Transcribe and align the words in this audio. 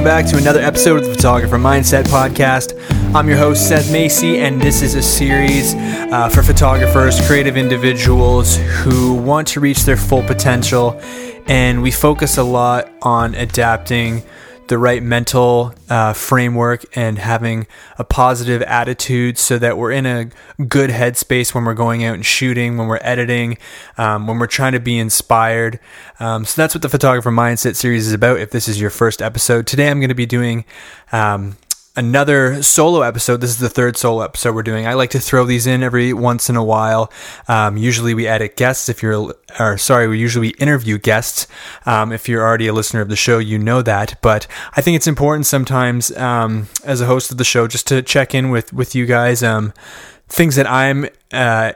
welcome 0.00 0.24
back 0.24 0.32
to 0.32 0.38
another 0.38 0.60
episode 0.60 0.96
of 0.96 1.04
the 1.04 1.12
Photographer 1.12 1.58
Mindset 1.58 2.04
Podcast. 2.04 2.72
I'm 3.14 3.28
your 3.28 3.36
host, 3.36 3.68
Seth 3.68 3.92
Macey, 3.92 4.38
and 4.38 4.58
this 4.58 4.80
is 4.80 4.94
a 4.94 5.02
series 5.02 5.74
uh, 5.74 6.30
for 6.30 6.42
photographers, 6.42 7.20
creative 7.26 7.58
individuals 7.58 8.56
who 8.56 9.12
want 9.12 9.46
to 9.48 9.60
reach 9.60 9.80
their 9.80 9.98
full 9.98 10.22
potential. 10.22 10.98
And 11.48 11.82
we 11.82 11.90
focus 11.90 12.38
a 12.38 12.42
lot 12.42 12.90
on 13.02 13.34
adapting 13.34 14.22
the 14.70 14.78
right 14.78 15.02
mental 15.02 15.74
uh, 15.88 16.12
framework 16.12 16.84
and 16.96 17.18
having 17.18 17.66
a 17.98 18.04
positive 18.04 18.62
attitude 18.62 19.36
so 19.36 19.58
that 19.58 19.76
we're 19.76 19.90
in 19.90 20.06
a 20.06 20.30
good 20.64 20.90
headspace 20.90 21.52
when 21.52 21.64
we're 21.64 21.74
going 21.74 22.04
out 22.04 22.14
and 22.14 22.24
shooting, 22.24 22.78
when 22.78 22.86
we're 22.86 23.00
editing, 23.02 23.58
um, 23.98 24.28
when 24.28 24.38
we're 24.38 24.46
trying 24.46 24.70
to 24.70 24.78
be 24.78 24.96
inspired. 24.96 25.80
Um, 26.20 26.44
so 26.44 26.62
that's 26.62 26.72
what 26.72 26.82
the 26.82 26.88
Photographer 26.88 27.32
Mindset 27.32 27.74
series 27.74 28.06
is 28.06 28.12
about. 28.12 28.38
If 28.38 28.52
this 28.52 28.68
is 28.68 28.80
your 28.80 28.90
first 28.90 29.20
episode, 29.20 29.66
today 29.66 29.90
I'm 29.90 29.98
going 29.98 30.08
to 30.08 30.14
be 30.14 30.24
doing 30.24 30.64
um, 31.10 31.56
another 31.96 32.62
solo 32.62 33.02
episode. 33.02 33.40
This 33.40 33.50
is 33.50 33.58
the 33.58 33.68
third 33.68 33.96
solo 33.96 34.22
episode 34.22 34.54
we're 34.54 34.62
doing. 34.62 34.86
I 34.86 34.94
like 34.94 35.10
to 35.10 35.20
throw 35.20 35.44
these 35.44 35.66
in 35.66 35.82
every 35.82 36.12
once 36.12 36.48
in 36.48 36.56
a 36.56 36.64
while. 36.64 37.12
Um, 37.48 37.76
usually 37.76 38.14
we 38.14 38.26
edit 38.26 38.56
guests. 38.56 38.88
If 38.88 39.02
you're, 39.02 39.34
or 39.58 39.78
sorry, 39.78 40.08
we 40.08 40.18
usually 40.18 40.50
interview 40.50 40.98
guests. 40.98 41.46
Um, 41.86 42.12
if 42.12 42.28
you're 42.28 42.42
already 42.42 42.68
a 42.68 42.72
listener 42.72 43.00
of 43.00 43.08
the 43.08 43.16
show, 43.16 43.38
you 43.38 43.58
know 43.58 43.82
that. 43.82 44.18
But 44.22 44.46
I 44.76 44.80
think 44.80 44.96
it's 44.96 45.06
important 45.06 45.46
sometimes 45.46 46.14
um, 46.16 46.68
as 46.84 47.00
a 47.00 47.06
host 47.06 47.30
of 47.30 47.38
the 47.38 47.44
show 47.44 47.66
just 47.66 47.86
to 47.88 48.02
check 48.02 48.34
in 48.34 48.50
with 48.50 48.72
with 48.72 48.94
you 48.94 49.06
guys. 49.06 49.42
Um, 49.42 49.72
things 50.28 50.56
that 50.56 50.68
I'm. 50.68 51.08
Uh, 51.32 51.72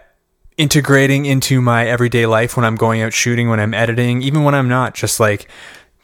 integrating 0.56 1.26
into 1.26 1.60
my 1.60 1.84
everyday 1.84 2.26
life 2.26 2.56
when 2.56 2.64
I'm 2.64 2.76
going 2.76 3.02
out 3.02 3.12
shooting, 3.12 3.48
when 3.48 3.58
I'm 3.58 3.74
editing, 3.74 4.22
even 4.22 4.44
when 4.44 4.54
I'm 4.54 4.68
not, 4.68 4.94
just 4.94 5.18
like 5.18 5.48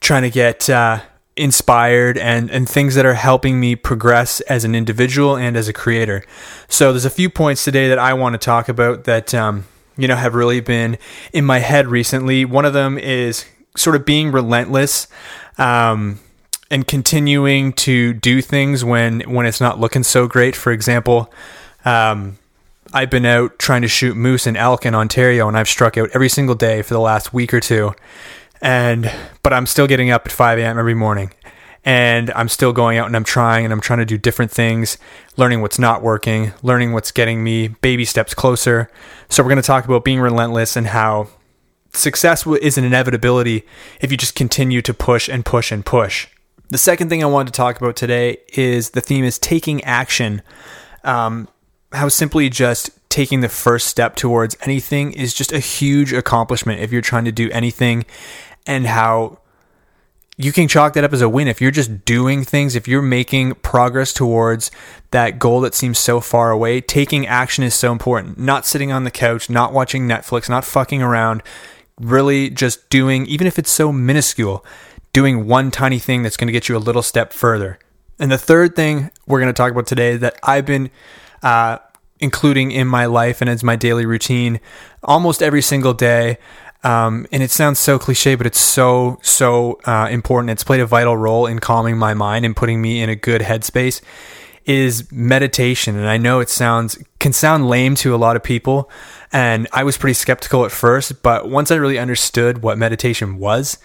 trying 0.01 0.23
to 0.23 0.31
get 0.31 0.69
uh, 0.69 1.01
inspired 1.36 2.19
and 2.19 2.50
and 2.50 2.69
things 2.69 2.95
that 2.95 3.06
are 3.06 3.14
helping 3.14 3.61
me 3.61 3.75
progress 3.77 4.41
as 4.42 4.64
an 4.64 4.75
individual 4.75 5.37
and 5.37 5.56
as 5.56 5.69
a 5.69 5.72
creator. 5.72 6.25
So 6.69 6.92
there's 6.92 7.05
a 7.05 7.11
few 7.11 7.31
points 7.31 7.64
today 7.64 7.89
that 7.89 7.98
I 7.98 8.14
want 8.14 8.34
to 8.34 8.39
talk 8.39 8.69
about 8.69 9.05
that 9.05 9.33
um, 9.34 9.64
you 9.97 10.09
know 10.09 10.17
have 10.17 10.34
really 10.34 10.61
been 10.61 10.98
in 11.33 11.45
my 11.45 11.61
head 11.61 11.89
recently. 11.89 12.45
One 12.45 12.64
of 12.64 12.72
them 12.72 12.98
is 12.98 13.45
sort 13.77 13.97
of 13.97 14.05
being 14.05 14.33
relentless. 14.33 15.09
Um, 15.59 16.20
and 16.72 16.87
continuing 16.87 17.72
to 17.72 18.12
do 18.12 18.41
things 18.41 18.84
when 18.84 19.20
when 19.22 19.44
it's 19.44 19.61
not 19.61 19.81
looking 19.81 20.05
so 20.05 20.28
great. 20.28 20.55
For 20.55 20.70
example, 20.70 21.33
um, 21.84 22.39
I've 22.92 23.11
been 23.11 23.27
out 23.27 23.59
trying 23.59 23.83
to 23.83 23.89
shoot 23.89 24.17
moose 24.17 24.47
and 24.47 24.56
elk 24.56 24.87
in 24.87 24.94
Ontario, 24.94 25.48
and 25.48 25.59
I've 25.59 25.69
struck 25.69 25.98
out 25.98 26.11
every 26.15 26.28
single 26.28 26.55
day 26.55 26.83
for 26.83 26.94
the 26.94 27.00
last 27.00 27.34
week 27.34 27.53
or 27.53 27.59
two 27.59 27.92
and 28.61 29.11
but 29.42 29.53
I'm 29.53 29.66
still 29.66 29.86
getting 29.86 30.11
up 30.11 30.27
at 30.27 30.33
5 30.33 30.58
a.m. 30.58 30.78
every 30.78 30.94
morning 30.94 31.33
and 31.84 32.30
I'm 32.33 32.48
still 32.48 32.72
going 32.72 32.98
out 32.98 33.06
and 33.06 33.16
I'm 33.16 33.25
trying 33.25 33.64
and 33.64 33.72
I'm 33.72 33.80
trying 33.80 34.00
to 34.00 34.05
do 34.05 34.19
different 34.19 34.50
things, 34.50 34.98
learning 35.36 35.62
what's 35.62 35.78
not 35.78 36.03
working, 36.03 36.53
learning 36.62 36.92
what's 36.92 37.11
getting 37.11 37.42
me 37.42 37.69
baby 37.69 38.05
steps 38.05 38.34
closer. 38.34 38.91
So 39.28 39.42
we're 39.42 39.48
going 39.48 39.62
to 39.62 39.66
talk 39.66 39.84
about 39.84 40.05
being 40.05 40.20
relentless 40.20 40.77
and 40.77 40.88
how 40.88 41.28
success 41.92 42.47
is 42.47 42.77
an 42.77 42.84
inevitability 42.84 43.64
if 44.00 44.11
you 44.11 44.16
just 44.16 44.34
continue 44.34 44.83
to 44.83 44.92
push 44.92 45.28
and 45.28 45.44
push 45.44 45.72
and 45.72 45.84
push. 45.84 46.28
The 46.69 46.78
second 46.78 47.08
thing 47.08 47.22
I 47.22 47.27
wanted 47.27 47.53
to 47.53 47.56
talk 47.56 47.81
about 47.81 47.97
today 47.97 48.38
is 48.53 48.91
the 48.91 49.00
theme 49.00 49.25
is 49.25 49.38
taking 49.38 49.83
action. 49.83 50.42
Um, 51.03 51.48
how 51.92 52.08
simply 52.08 52.48
just 52.48 52.91
taking 53.08 53.41
the 53.41 53.48
first 53.48 53.88
step 53.88 54.14
towards 54.14 54.56
anything 54.61 55.12
is 55.12 55.34
just 55.34 55.50
a 55.50 55.58
huge 55.58 56.12
accomplishment 56.12 56.81
if 56.81 56.92
you're 56.92 57.03
trying 57.03 57.25
to 57.25 57.33
do 57.33 57.50
anything 57.50 58.05
and 58.66 58.87
how 58.87 59.38
you 60.37 60.53
can 60.53 60.69
chalk 60.69 60.94
that 60.94 61.04
up 61.04 61.12
as 61.12 61.21
a 61.21 61.28
win 61.28 61.48
if 61.48 61.60
you're 61.60 61.71
just 61.71 62.04
doing 62.06 62.44
things, 62.44 62.75
if 62.75 62.88
you're 62.88 63.03
making 63.03 63.54
progress 63.56 64.12
towards 64.12 64.71
that 65.10 65.38
goal 65.38 65.60
that 65.60 65.75
seems 65.75 65.98
so 65.98 66.19
far 66.19 66.50
away. 66.50 66.81
Taking 66.81 67.26
action 67.26 67.62
is 67.62 67.75
so 67.75 67.93
important. 67.93 68.38
Not 68.38 68.65
sitting 68.65 68.91
on 68.91 69.04
the 69.04 69.10
couch, 69.10 69.50
not 69.50 69.75
watching 69.75 70.09
Netflix, 70.09 70.49
not 70.49 70.65
fucking 70.65 71.03
around, 71.03 71.43
really 72.00 72.49
just 72.49 72.88
doing, 72.88 73.26
even 73.26 73.47
if 73.47 73.59
it's 73.59 73.70
so 73.70 73.93
minuscule, 73.93 74.65
doing 75.12 75.47
one 75.47 75.70
tiny 75.70 75.99
thing 75.99 76.22
that's 76.22 76.38
going 76.38 76.49
to 76.49 76.53
get 76.53 76.70
you 76.70 76.76
a 76.76 76.78
little 76.78 77.03
step 77.03 77.34
further. 77.34 77.78
And 78.19 78.32
the 78.32 78.38
third 78.38 78.75
thing 78.75 79.10
we're 79.26 79.41
going 79.41 79.53
to 79.53 79.56
talk 79.56 79.72
about 79.72 79.87
today 79.87 80.16
that 80.16 80.38
I've 80.43 80.65
been 80.65 80.91
uh, 81.43 81.78
including 82.19 82.70
in 82.70 82.87
my 82.87 83.06
life 83.06 83.41
and 83.41 83.50
as 83.50 83.65
my 83.65 83.76
daily 83.76 84.06
routine 84.06 84.60
almost 85.03 85.43
every 85.43 85.62
single 85.62 85.94
day 85.94 86.38
um, 86.83 87.27
and 87.31 87.43
it 87.43 87.51
sounds 87.51 87.79
so 87.79 87.99
cliche, 87.99 88.35
but 88.35 88.47
it's 88.47 88.61
so, 88.61 89.19
so 89.23 89.81
uh, 89.85 90.09
important. 90.11 90.51
It's 90.51 90.65
played 90.65 90.81
a 90.81 90.87
vital 90.87 91.17
role 91.17 91.47
in 91.47 91.59
calming 91.59 91.99
my 91.99 92.15
mind 92.15 92.45
and 92.45 92.57
putting 92.57 92.81
me 92.81 93.03
in 93.03 93.11
a 93.11 93.17
good 93.17 93.43
headspace 93.43 94.01
is 94.65 95.11
meditation. 95.11 95.97
And 95.97 96.09
I 96.09 96.17
know 96.17 96.41
it 96.41 96.49
sounds, 96.49 97.03
can 97.19 97.33
sound 97.33 97.69
lame 97.69 97.95
to 97.97 98.15
a 98.15 98.17
lot 98.17 98.37
of 98.37 98.43
people. 98.43 98.91
And 99.33 99.67
I 99.73 99.85
was 99.85 99.99
pretty 99.99 100.15
skeptical 100.15 100.65
at 100.65 100.73
first, 100.73 101.23
but 101.23 101.49
once 101.49 101.71
I 101.71 101.77
really 101.77 101.99
understood 101.99 102.63
what 102.63 102.79
meditation 102.79 103.39
was, 103.39 103.79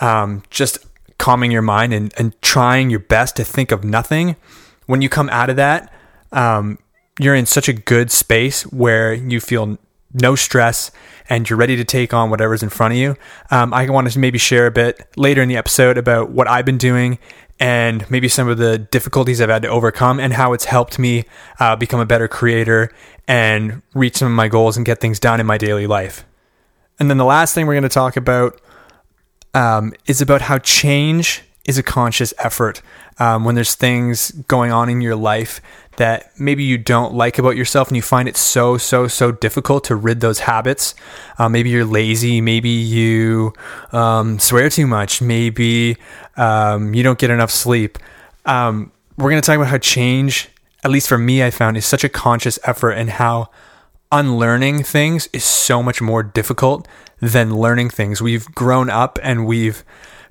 um, 0.00 0.42
just 0.50 0.78
calming 1.18 1.52
your 1.52 1.62
mind 1.62 1.92
and, 1.92 2.12
and 2.18 2.40
trying 2.42 2.90
your 2.90 3.00
best 3.00 3.36
to 3.36 3.44
think 3.44 3.72
of 3.72 3.84
nothing, 3.84 4.36
when 4.86 5.00
you 5.00 5.08
come 5.08 5.28
out 5.30 5.50
of 5.50 5.56
that, 5.56 5.92
um, 6.32 6.78
you're 7.20 7.34
in 7.34 7.46
such 7.46 7.68
a 7.68 7.72
good 7.72 8.10
space 8.10 8.62
where 8.64 9.12
you 9.12 9.38
feel 9.38 9.78
no 10.14 10.34
stress, 10.34 10.90
and 11.28 11.48
you're 11.48 11.58
ready 11.58 11.76
to 11.76 11.84
take 11.84 12.12
on 12.12 12.30
whatever's 12.30 12.62
in 12.62 12.68
front 12.68 12.92
of 12.92 12.98
you. 12.98 13.16
Um, 13.50 13.72
I 13.72 13.88
want 13.88 14.10
to 14.10 14.18
maybe 14.18 14.38
share 14.38 14.66
a 14.66 14.70
bit 14.70 15.06
later 15.16 15.42
in 15.42 15.48
the 15.48 15.56
episode 15.56 15.98
about 15.98 16.30
what 16.30 16.48
I've 16.48 16.64
been 16.64 16.78
doing 16.78 17.18
and 17.60 18.08
maybe 18.10 18.28
some 18.28 18.48
of 18.48 18.58
the 18.58 18.78
difficulties 18.78 19.40
I've 19.40 19.48
had 19.48 19.62
to 19.62 19.68
overcome 19.68 20.18
and 20.18 20.32
how 20.32 20.52
it's 20.52 20.64
helped 20.64 20.98
me 20.98 21.24
uh, 21.60 21.76
become 21.76 22.00
a 22.00 22.06
better 22.06 22.26
creator 22.26 22.90
and 23.28 23.82
reach 23.94 24.16
some 24.16 24.26
of 24.26 24.34
my 24.34 24.48
goals 24.48 24.76
and 24.76 24.84
get 24.84 25.00
things 25.00 25.20
done 25.20 25.38
in 25.38 25.46
my 25.46 25.58
daily 25.58 25.86
life. 25.86 26.24
And 26.98 27.08
then 27.08 27.18
the 27.18 27.24
last 27.24 27.54
thing 27.54 27.66
we're 27.66 27.74
going 27.74 27.82
to 27.84 27.88
talk 27.88 28.16
about 28.16 28.60
um, 29.54 29.92
is 30.06 30.20
about 30.20 30.42
how 30.42 30.58
change 30.58 31.42
is 31.64 31.78
a 31.78 31.82
conscious 31.82 32.34
effort. 32.38 32.82
Um, 33.18 33.44
when 33.44 33.54
there's 33.54 33.74
things 33.74 34.30
going 34.48 34.72
on 34.72 34.88
in 34.88 35.00
your 35.00 35.14
life 35.14 35.60
that 35.96 36.32
maybe 36.38 36.64
you 36.64 36.78
don't 36.78 37.14
like 37.14 37.38
about 37.38 37.56
yourself 37.56 37.88
and 37.88 37.96
you 37.96 38.02
find 38.02 38.28
it 38.28 38.36
so, 38.36 38.78
so, 38.78 39.06
so 39.06 39.30
difficult 39.30 39.84
to 39.84 39.94
rid 39.94 40.20
those 40.20 40.40
habits. 40.40 40.94
Uh, 41.38 41.48
maybe 41.48 41.70
you're 41.70 41.84
lazy. 41.84 42.40
Maybe 42.40 42.70
you 42.70 43.52
um, 43.92 44.38
swear 44.38 44.70
too 44.70 44.86
much. 44.86 45.20
Maybe 45.20 45.96
um, 46.36 46.94
you 46.94 47.02
don't 47.02 47.18
get 47.18 47.30
enough 47.30 47.50
sleep. 47.50 47.98
Um, 48.46 48.90
we're 49.18 49.30
going 49.30 49.42
to 49.42 49.46
talk 49.46 49.56
about 49.56 49.68
how 49.68 49.78
change, 49.78 50.48
at 50.82 50.90
least 50.90 51.08
for 51.08 51.18
me, 51.18 51.44
I 51.44 51.50
found 51.50 51.76
is 51.76 51.84
such 51.84 52.04
a 52.04 52.08
conscious 52.08 52.58
effort 52.64 52.92
and 52.92 53.10
how 53.10 53.50
unlearning 54.10 54.82
things 54.82 55.28
is 55.32 55.44
so 55.44 55.82
much 55.82 56.00
more 56.00 56.22
difficult 56.22 56.88
than 57.20 57.54
learning 57.54 57.90
things. 57.90 58.20
We've 58.20 58.46
grown 58.46 58.90
up 58.90 59.18
and 59.22 59.46
we've 59.46 59.84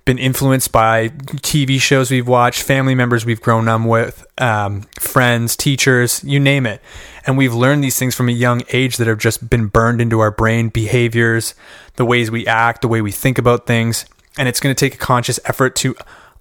been 0.06 0.17
influenced 0.17 0.72
by 0.72 1.09
TV 1.09 1.79
shows 1.79 2.09
we've 2.09 2.28
watched, 2.28 2.63
family 2.63 2.95
members 2.95 3.25
we've 3.25 3.41
grown 3.41 3.67
up 3.67 3.81
with, 3.81 4.25
um, 4.39 4.81
friends, 5.00 5.56
teachers, 5.56 6.23
you 6.23 6.39
name 6.39 6.66
it. 6.66 6.81
And 7.25 7.38
we've 7.38 7.53
learned 7.53 7.84
these 7.84 8.00
things 8.00 8.16
from 8.16 8.29
a 8.29 8.34
young 8.34 8.63
age 8.73 8.97
that 8.97 9.07
have 9.07 9.19
just 9.19 9.50
been 9.50 9.67
burned 9.67 10.01
into 10.01 10.19
our 10.19 10.31
brain 10.31 10.69
behaviors, 10.69 11.53
the 11.95 12.06
ways 12.06 12.31
we 12.31 12.47
act, 12.47 12.81
the 12.81 12.88
way 12.88 13.01
we 13.01 13.12
think 13.12 13.38
about 13.38 13.67
things. 13.67 14.06
And 14.38 14.47
it's 14.47 14.59
going 14.59 14.73
to 14.73 14.79
take 14.79 14.95
a 14.95 14.97
conscious 14.97 15.39
effort 15.45 15.75
to 15.78 15.95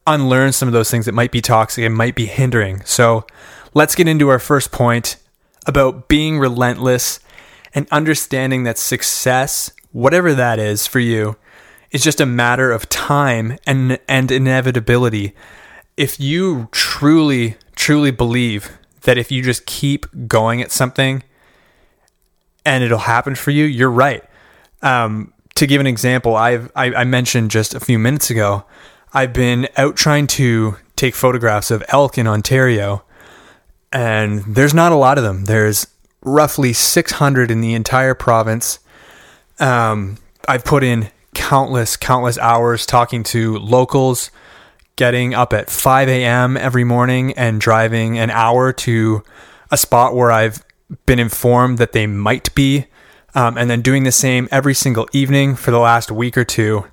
unlearn 0.07 0.53
some 0.53 0.69
of 0.69 0.73
those 0.73 0.91
things 0.91 1.07
that 1.07 1.13
might 1.13 1.33
be 1.33 1.41
toxic 1.41 1.85
and 1.85 1.95
might 1.95 2.15
be 2.15 2.27
hindering. 2.27 2.83
So 2.85 3.27
let's 3.75 3.95
get 3.95 4.09
into 4.09 4.29
our 4.29 4.39
first 4.39 4.73
point 4.73 5.17
about 5.67 6.09
being 6.09 6.39
relentless 6.39 7.21
and 7.75 7.87
understanding 7.91 8.65
that 8.65 8.79
success, 8.79 9.71
whatever 9.93 10.35
that 10.35 10.59
is 10.59 10.87
for 10.87 10.99
you, 10.99 11.37
is 11.91 12.03
just 12.03 12.21
a 12.21 12.27
matter 12.27 12.73
of 12.73 12.89
time 12.89 13.59
and 13.67 13.99
and 14.09 14.31
inevitability. 14.31 15.35
If 15.97 16.21
you 16.21 16.69
truly 16.73 17.57
truly 17.75 18.11
believe 18.11 18.79
that 19.03 19.19
if 19.19 19.33
you 19.33 19.43
just 19.43 19.67
keep 19.67 20.07
going 20.29 20.61
at 20.61 20.71
something 20.71 21.23
and 22.65 22.85
it'll 22.85 22.99
happen 22.99 23.35
for 23.35 23.51
you, 23.51 23.65
you're 23.65 23.91
right. 23.91 24.23
Um, 24.83 25.33
to 25.55 25.67
give 25.67 25.81
an 25.81 25.87
example, 25.87 26.37
I've 26.37 26.71
I, 26.77 26.95
I 26.95 27.05
mentioned 27.05 27.51
just 27.51 27.75
a 27.75 27.81
few 27.81 27.99
minutes 27.99 28.31
ago, 28.31 28.65
I've 29.13 29.33
been 29.33 29.69
out 29.77 29.97
trying 29.97 30.27
to 30.29 30.77
take 30.97 31.15
photographs 31.15 31.71
of 31.71 31.83
elk 31.89 32.19
in 32.19 32.27
Ontario, 32.27 33.03
and 33.93 34.43
there's 34.43 34.75
not 34.75 34.93
a 34.93 34.97
lot 34.97 35.19
of 35.19 35.25
them. 35.25 35.47
There's 35.47 35.87
roughly 36.23 36.73
600 36.73 37.51
in 37.51 37.61
the 37.61 37.75
entire 37.75 38.15
province. 38.15 38.79
Um, 39.59 40.19
I've 40.47 40.65
put 40.65 40.85
in 40.85 41.11
countless, 41.41 41.97
countless 41.97 42.37
hours 42.37 42.85
talking 42.85 43.23
to 43.23 43.57
locals, 43.57 44.31
getting 44.97 45.33
up 45.33 45.55
at 45.55 45.71
5 45.71 46.07
a.m. 46.07 46.59
every 46.59 46.85
morning 46.85 47.33
and 47.33 47.59
driving 47.59 48.19
an 48.19 48.29
hour 48.29 48.75
to 48.75 49.23
a 49.71 49.79
spot 49.79 50.15
where 50.15 50.31
I've 50.31 50.63
been 51.07 51.19
informed 51.19 51.79
that 51.79 51.93
they 51.93 52.07
might 52.07 52.55
be, 52.55 52.89
um, 53.35 53.57
and 53.57 53.71
then 53.71 53.81
doing 53.81 54.03
the 54.03 54.13
same 54.13 54.49
every 54.53 54.75
single 54.75 55.09
evening 55.15 55.57
for 55.57 55.71
the 55.71 55.79
last 55.79 56.11
week 56.13 56.37
or 56.37 56.45
two, 56.45 56.85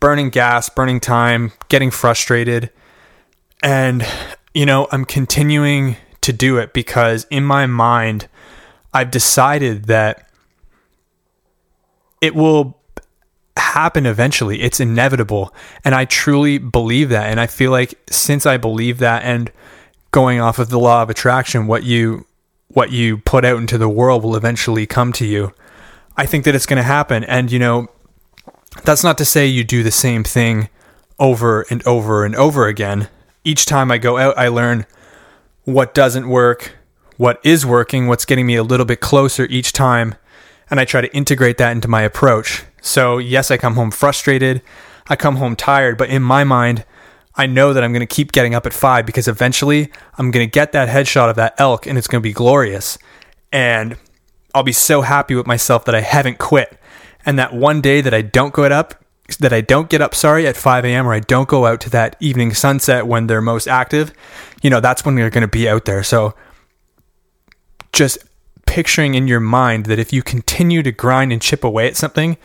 burning 0.00 0.30
gas, 0.30 0.68
burning 0.68 0.98
time, 0.98 1.52
getting 1.68 1.92
frustrated. 1.92 2.70
And, 3.62 4.04
you 4.52 4.66
know, 4.66 4.88
I'm 4.90 5.04
continuing 5.04 5.96
to 6.22 6.32
do 6.32 6.58
it 6.58 6.72
because 6.72 7.24
in 7.30 7.44
my 7.44 7.66
mind, 7.66 8.26
I've 8.92 9.12
decided 9.12 9.84
that 9.84 10.28
it 12.20 12.34
will 12.34 12.81
happen 13.72 14.04
eventually. 14.06 14.60
It's 14.62 14.80
inevitable. 14.80 15.54
And 15.84 15.94
I 15.94 16.04
truly 16.04 16.58
believe 16.58 17.08
that. 17.08 17.30
And 17.30 17.40
I 17.40 17.46
feel 17.46 17.70
like 17.70 17.94
since 18.10 18.44
I 18.46 18.58
believe 18.58 18.98
that 18.98 19.22
and 19.22 19.50
going 20.10 20.40
off 20.40 20.58
of 20.58 20.68
the 20.68 20.78
law 20.78 21.02
of 21.02 21.10
attraction, 21.10 21.66
what 21.66 21.82
you 21.82 22.26
what 22.68 22.90
you 22.90 23.18
put 23.18 23.44
out 23.44 23.58
into 23.58 23.76
the 23.76 23.88
world 23.88 24.22
will 24.22 24.36
eventually 24.36 24.86
come 24.86 25.12
to 25.12 25.26
you. 25.26 25.52
I 26.16 26.26
think 26.26 26.44
that 26.44 26.54
it's 26.54 26.66
going 26.66 26.78
to 26.78 26.82
happen. 26.82 27.24
And 27.24 27.50
you 27.50 27.58
know, 27.58 27.88
that's 28.84 29.04
not 29.04 29.18
to 29.18 29.24
say 29.24 29.46
you 29.46 29.64
do 29.64 29.82
the 29.82 29.90
same 29.90 30.24
thing 30.24 30.68
over 31.18 31.62
and 31.70 31.86
over 31.86 32.24
and 32.24 32.34
over 32.36 32.66
again. 32.66 33.08
Each 33.44 33.64
time 33.64 33.90
I 33.90 33.98
go 33.98 34.18
out, 34.18 34.36
I 34.38 34.48
learn 34.48 34.86
what 35.64 35.94
doesn't 35.94 36.28
work, 36.28 36.76
what 37.16 37.40
is 37.44 37.64
working, 37.64 38.06
what's 38.06 38.24
getting 38.24 38.46
me 38.46 38.56
a 38.56 38.62
little 38.62 38.86
bit 38.86 39.00
closer 39.00 39.46
each 39.46 39.72
time, 39.72 40.14
and 40.70 40.78
I 40.80 40.84
try 40.84 41.00
to 41.00 41.14
integrate 41.14 41.58
that 41.58 41.72
into 41.72 41.88
my 41.88 42.02
approach. 42.02 42.64
So, 42.82 43.16
yes, 43.16 43.50
I 43.50 43.56
come 43.56 43.76
home 43.76 43.90
frustrated, 43.90 44.60
I 45.08 45.16
come 45.16 45.36
home 45.36 45.56
tired, 45.56 45.96
but 45.96 46.10
in 46.10 46.22
my 46.22 46.44
mind, 46.44 46.84
I 47.34 47.46
know 47.46 47.72
that 47.72 47.82
I'm 47.82 47.92
going 47.92 48.06
to 48.06 48.14
keep 48.14 48.32
getting 48.32 48.54
up 48.54 48.66
at 48.66 48.74
five 48.74 49.06
because 49.06 49.26
eventually 49.26 49.90
I'm 50.18 50.30
going 50.30 50.46
to 50.46 50.50
get 50.50 50.72
that 50.72 50.88
headshot 50.88 51.30
of 51.30 51.36
that 51.36 51.54
elk 51.58 51.86
and 51.86 51.96
it's 51.96 52.06
going 52.06 52.20
to 52.20 52.28
be 52.28 52.32
glorious. 52.32 52.98
And 53.50 53.96
I'll 54.54 54.62
be 54.62 54.72
so 54.72 55.00
happy 55.00 55.34
with 55.34 55.46
myself 55.46 55.84
that 55.86 55.94
I 55.94 56.02
haven't 56.02 56.38
quit. 56.38 56.78
And 57.24 57.38
that 57.38 57.54
one 57.54 57.80
day 57.80 58.00
that 58.00 58.12
I 58.12 58.20
don't 58.20 58.54
get 58.54 58.72
up, 58.72 59.02
that 59.38 59.52
I 59.52 59.60
don't 59.60 59.88
get 59.88 60.02
up, 60.02 60.14
sorry, 60.14 60.46
at 60.46 60.56
5 60.56 60.84
a.m. 60.84 61.06
or 61.06 61.14
I 61.14 61.20
don't 61.20 61.48
go 61.48 61.64
out 61.64 61.80
to 61.82 61.90
that 61.90 62.16
evening 62.20 62.52
sunset 62.52 63.06
when 63.06 63.28
they're 63.28 63.40
most 63.40 63.66
active, 63.66 64.12
you 64.60 64.68
know, 64.68 64.80
that's 64.80 65.04
when 65.04 65.14
they're 65.14 65.30
going 65.30 65.42
to 65.42 65.48
be 65.48 65.68
out 65.68 65.84
there. 65.84 66.02
So 66.02 66.34
just 67.92 68.18
picturing 68.66 69.14
in 69.14 69.28
your 69.28 69.40
mind 69.40 69.86
that 69.86 69.98
if 69.98 70.12
you 70.12 70.22
continue 70.22 70.82
to 70.82 70.92
grind 70.92 71.32
and 71.32 71.40
chip 71.40 71.64
away 71.64 71.86
at 71.86 71.96
something, 71.96 72.36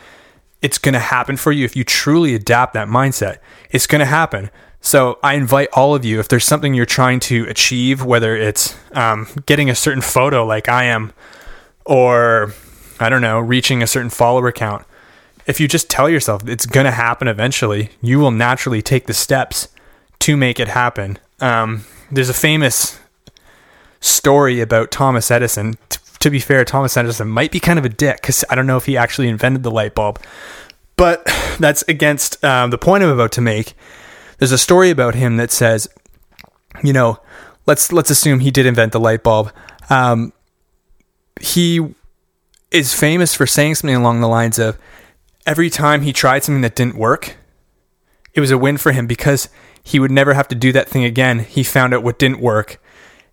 it's 0.62 0.78
going 0.78 0.94
to 0.94 1.00
happen 1.00 1.38
for 1.38 1.52
you 1.52 1.66
if 1.66 1.76
you 1.76 1.84
truly 1.84 2.34
adapt 2.34 2.74
that 2.74 2.88
mindset. 2.88 3.38
It's 3.70 3.88
going 3.88 4.00
to 4.00 4.06
happen. 4.06 4.50
So 4.82 5.20
I 5.24 5.34
invite 5.34 5.70
all 5.74 5.96
of 5.96 6.06
you, 6.06 6.20
if 6.20 6.28
there's 6.28 6.46
something 6.46 6.74
you're 6.74 6.86
trying 6.86 7.20
to 7.22 7.46
achieve, 7.46 8.04
whether 8.04 8.36
it's 8.36 8.76
um, 8.94 9.28
getting 9.46 9.70
a 9.70 9.76
certain 9.76 10.02
photo 10.02 10.46
like 10.46 10.70
I 10.70 10.86
am, 10.86 11.14
or 11.86 12.54
I 13.00 13.10
don't 13.10 13.22
know, 13.22 13.40
reaching 13.40 13.84
a 13.84 13.88
certain 13.88 14.10
follower 14.10 14.52
count, 14.52 14.86
if 15.46 15.60
you 15.60 15.68
just 15.68 15.90
tell 15.90 16.10
yourself 16.10 16.48
it's 16.48 16.66
going 16.66 16.86
to 16.86 16.92
happen 16.92 17.28
eventually, 17.28 17.90
you 18.02 18.20
will 18.20 18.32
naturally 18.32 18.82
take 18.82 19.08
the 19.08 19.14
steps 19.14 19.70
to 20.20 20.38
make 20.38 20.60
it 20.60 20.68
happen. 20.68 21.18
Um, 21.40 21.86
there's 22.12 22.30
a 22.30 22.34
famous 22.34 23.00
story 24.00 24.62
about 24.62 24.92
Thomas 24.92 25.32
Edison. 25.32 25.76
To 26.28 26.32
be 26.32 26.40
fair, 26.42 26.66
Thomas 26.66 26.98
Edison 26.98 27.30
might 27.30 27.54
be 27.54 27.62
kind 27.62 27.80
of 27.80 27.86
a 27.86 27.90
dick 27.90 28.18
because 28.18 28.44
I 28.50 28.56
don't 28.56 28.68
know 28.68 28.76
if 28.76 28.86
he 28.86 28.98
actually 28.98 29.30
invented 29.30 29.64
the 29.64 29.72
light 29.72 29.96
bulb, 29.96 30.20
but 30.98 31.24
that's 31.58 31.86
against 31.88 32.44
um, 32.44 32.70
the 32.70 32.78
point 32.78 33.02
I'm 33.02 33.10
about 33.10 33.32
to 33.32 33.42
make. 33.42 33.76
There's 34.38 34.52
a 34.52 34.58
story 34.58 34.90
about 34.90 35.16
him 35.16 35.38
that 35.38 35.52
says, 35.52 35.88
you 36.84 36.92
know, 36.92 37.20
let's 37.66 37.94
let's 37.94 38.10
assume 38.10 38.42
he 38.42 38.52
did 38.52 38.66
invent 38.66 38.92
the 38.92 39.00
light 39.00 39.24
bulb. 39.24 39.54
Um, 39.90 40.34
he 41.40 41.96
is 42.72 42.94
famous 42.94 43.34
for 43.34 43.48
saying 43.48 43.76
something 43.76 43.96
along 43.96 44.20
the 44.20 44.28
lines 44.28 44.60
of 44.60 44.78
every 45.46 45.70
time 45.70 46.02
he 46.02 46.12
tried 46.12 46.44
something 46.44 46.60
that 46.60 46.76
didn't 46.76 46.96
work, 46.96 47.38
it 48.34 48.42
was 48.42 48.52
a 48.52 48.58
win 48.58 48.76
for 48.76 48.92
him 48.92 49.08
because 49.08 49.48
he 49.82 49.98
would 49.98 50.12
never 50.12 50.34
have 50.34 50.50
to 50.50 50.56
do 50.56 50.74
that 50.74 50.90
thing 50.90 51.06
again. 51.06 51.40
He 51.40 51.64
found 51.64 51.94
out 51.94 52.04
what 52.04 52.20
didn't 52.20 52.42
work 52.42 52.82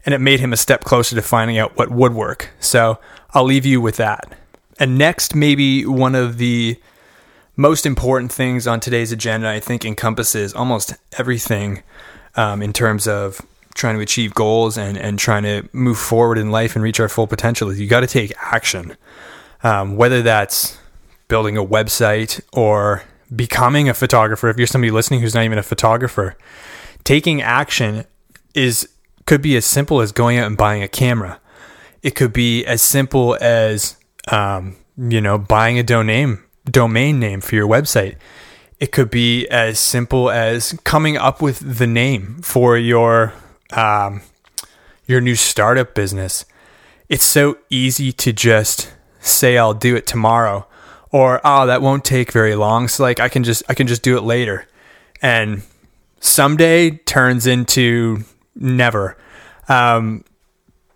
and 0.04 0.14
it 0.14 0.20
made 0.20 0.40
him 0.40 0.52
a 0.52 0.56
step 0.56 0.84
closer 0.84 1.16
to 1.16 1.22
finding 1.22 1.58
out 1.58 1.76
what 1.76 1.90
would 1.90 2.14
work. 2.14 2.50
So 2.60 2.98
I'll 3.30 3.44
leave 3.44 3.66
you 3.66 3.80
with 3.80 3.96
that. 3.96 4.36
And 4.78 4.98
next, 4.98 5.34
maybe 5.34 5.86
one 5.86 6.14
of 6.14 6.38
the 6.38 6.78
most 7.56 7.86
important 7.86 8.32
things 8.32 8.66
on 8.66 8.80
today's 8.80 9.12
agenda, 9.12 9.48
I 9.48 9.60
think, 9.60 9.84
encompasses 9.84 10.52
almost 10.54 10.94
everything 11.18 11.82
um, 12.34 12.62
in 12.62 12.72
terms 12.72 13.06
of 13.06 13.40
trying 13.74 13.96
to 13.96 14.00
achieve 14.00 14.34
goals 14.34 14.76
and, 14.76 14.96
and 14.96 15.18
trying 15.18 15.42
to 15.44 15.68
move 15.72 15.98
forward 15.98 16.38
in 16.38 16.50
life 16.50 16.74
and 16.74 16.82
reach 16.82 17.00
our 17.00 17.08
full 17.08 17.26
potential 17.26 17.72
you 17.72 17.86
got 17.86 18.00
to 18.00 18.06
take 18.06 18.32
action. 18.40 18.96
Um, 19.62 19.96
whether 19.96 20.22
that's 20.22 20.78
building 21.28 21.56
a 21.56 21.64
website 21.64 22.40
or 22.52 23.02
becoming 23.34 23.88
a 23.88 23.94
photographer, 23.94 24.48
if 24.48 24.58
you're 24.58 24.66
somebody 24.66 24.90
listening 24.90 25.20
who's 25.20 25.34
not 25.34 25.44
even 25.44 25.58
a 25.58 25.62
photographer, 25.62 26.36
taking 27.02 27.40
action 27.40 28.04
is 28.54 28.88
could 29.26 29.42
be 29.42 29.56
as 29.56 29.64
simple 29.64 30.00
as 30.00 30.12
going 30.12 30.38
out 30.38 30.46
and 30.46 30.56
buying 30.56 30.82
a 30.82 30.88
camera. 30.88 31.40
It 32.02 32.14
could 32.14 32.32
be 32.32 32.64
as 32.66 32.82
simple 32.82 33.36
as 33.40 33.96
um, 34.28 34.76
you 34.96 35.20
know 35.20 35.38
buying 35.38 35.78
a 35.78 35.82
domain 35.82 36.42
domain 36.64 37.18
name 37.18 37.40
for 37.40 37.54
your 37.54 37.68
website. 37.68 38.16
It 38.80 38.92
could 38.92 39.10
be 39.10 39.46
as 39.48 39.78
simple 39.78 40.30
as 40.30 40.78
coming 40.84 41.16
up 41.16 41.40
with 41.40 41.78
the 41.78 41.86
name 41.86 42.40
for 42.42 42.76
your 42.76 43.32
um, 43.72 44.22
your 45.06 45.20
new 45.20 45.34
startup 45.34 45.94
business. 45.94 46.44
It's 47.08 47.24
so 47.24 47.58
easy 47.70 48.12
to 48.12 48.32
just 48.32 48.92
say 49.20 49.56
I'll 49.56 49.74
do 49.74 49.96
it 49.96 50.06
tomorrow 50.06 50.66
or 51.10 51.40
oh 51.44 51.66
that 51.66 51.80
won't 51.80 52.04
take 52.04 52.32
very 52.32 52.54
long 52.54 52.88
so 52.88 53.02
like 53.02 53.20
I 53.20 53.28
can 53.28 53.44
just 53.44 53.62
I 53.68 53.74
can 53.74 53.86
just 53.86 54.02
do 54.02 54.16
it 54.16 54.22
later. 54.22 54.66
And 55.22 55.62
someday 56.20 56.90
turns 56.90 57.46
into 57.46 58.24
never. 58.56 59.16
Um, 59.68 60.24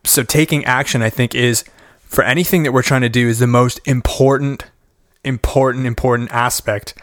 so 0.05 0.23
taking 0.23 0.65
action 0.65 1.03
I 1.03 1.11
think 1.11 1.35
is 1.35 1.65
for 2.01 2.25
anything 2.25 2.63
that 2.63 2.73
we're 2.73 2.83
trying 2.83 3.03
to 3.03 3.09
do 3.09 3.29
is 3.29 3.39
the 3.39 3.47
most 3.47 3.81
important 3.85 4.65
important 5.25 5.87
important 5.87 6.31
aspect. 6.33 6.95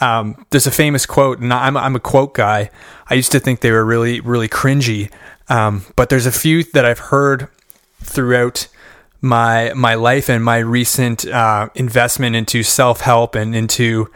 Um, 0.00 0.46
there's 0.50 0.66
a 0.66 0.70
famous 0.70 1.06
quote, 1.06 1.40
and 1.40 1.52
I'm, 1.52 1.76
I'm 1.76 1.96
a 1.96 2.00
quote 2.00 2.34
guy. 2.34 2.70
I 3.10 3.14
used 3.14 3.32
to 3.32 3.40
think 3.40 3.60
they 3.60 3.72
were 3.72 3.84
really, 3.84 4.20
really 4.20 4.48
cringy. 4.48 5.10
Um, 5.48 5.84
but 5.96 6.08
there's 6.08 6.26
a 6.26 6.32
few 6.32 6.62
that 6.64 6.84
I've 6.84 6.98
heard 6.98 7.48
throughout 8.00 8.68
my 9.20 9.72
my 9.74 9.94
life 9.94 10.28
and 10.28 10.44
my 10.44 10.58
recent 10.58 11.26
uh, 11.26 11.68
investment 11.74 12.36
into 12.36 12.62
self 12.62 13.00
help 13.00 13.34
and 13.34 13.54
into 13.54 14.10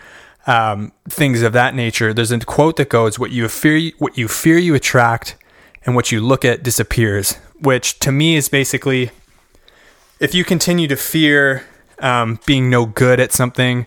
um, 0.46 0.92
things 1.08 1.42
of 1.42 1.52
that 1.54 1.74
nature. 1.74 2.12
There's 2.12 2.30
a 2.30 2.38
quote 2.40 2.76
that 2.76 2.88
goes, 2.88 3.18
"What 3.18 3.32
you 3.32 3.48
fear, 3.48 3.90
what 3.98 4.16
you 4.16 4.28
fear, 4.28 4.58
you 4.58 4.74
attract, 4.74 5.36
and 5.84 5.94
what 5.94 6.12
you 6.12 6.20
look 6.20 6.44
at 6.44 6.62
disappears." 6.62 7.36
Which 7.60 7.98
to 8.00 8.10
me 8.10 8.36
is 8.36 8.48
basically, 8.48 9.10
if 10.18 10.34
you 10.34 10.44
continue 10.44 10.88
to 10.88 10.96
fear 10.96 11.64
um, 12.00 12.40
being 12.44 12.68
no 12.68 12.84
good 12.86 13.20
at 13.20 13.32
something, 13.32 13.86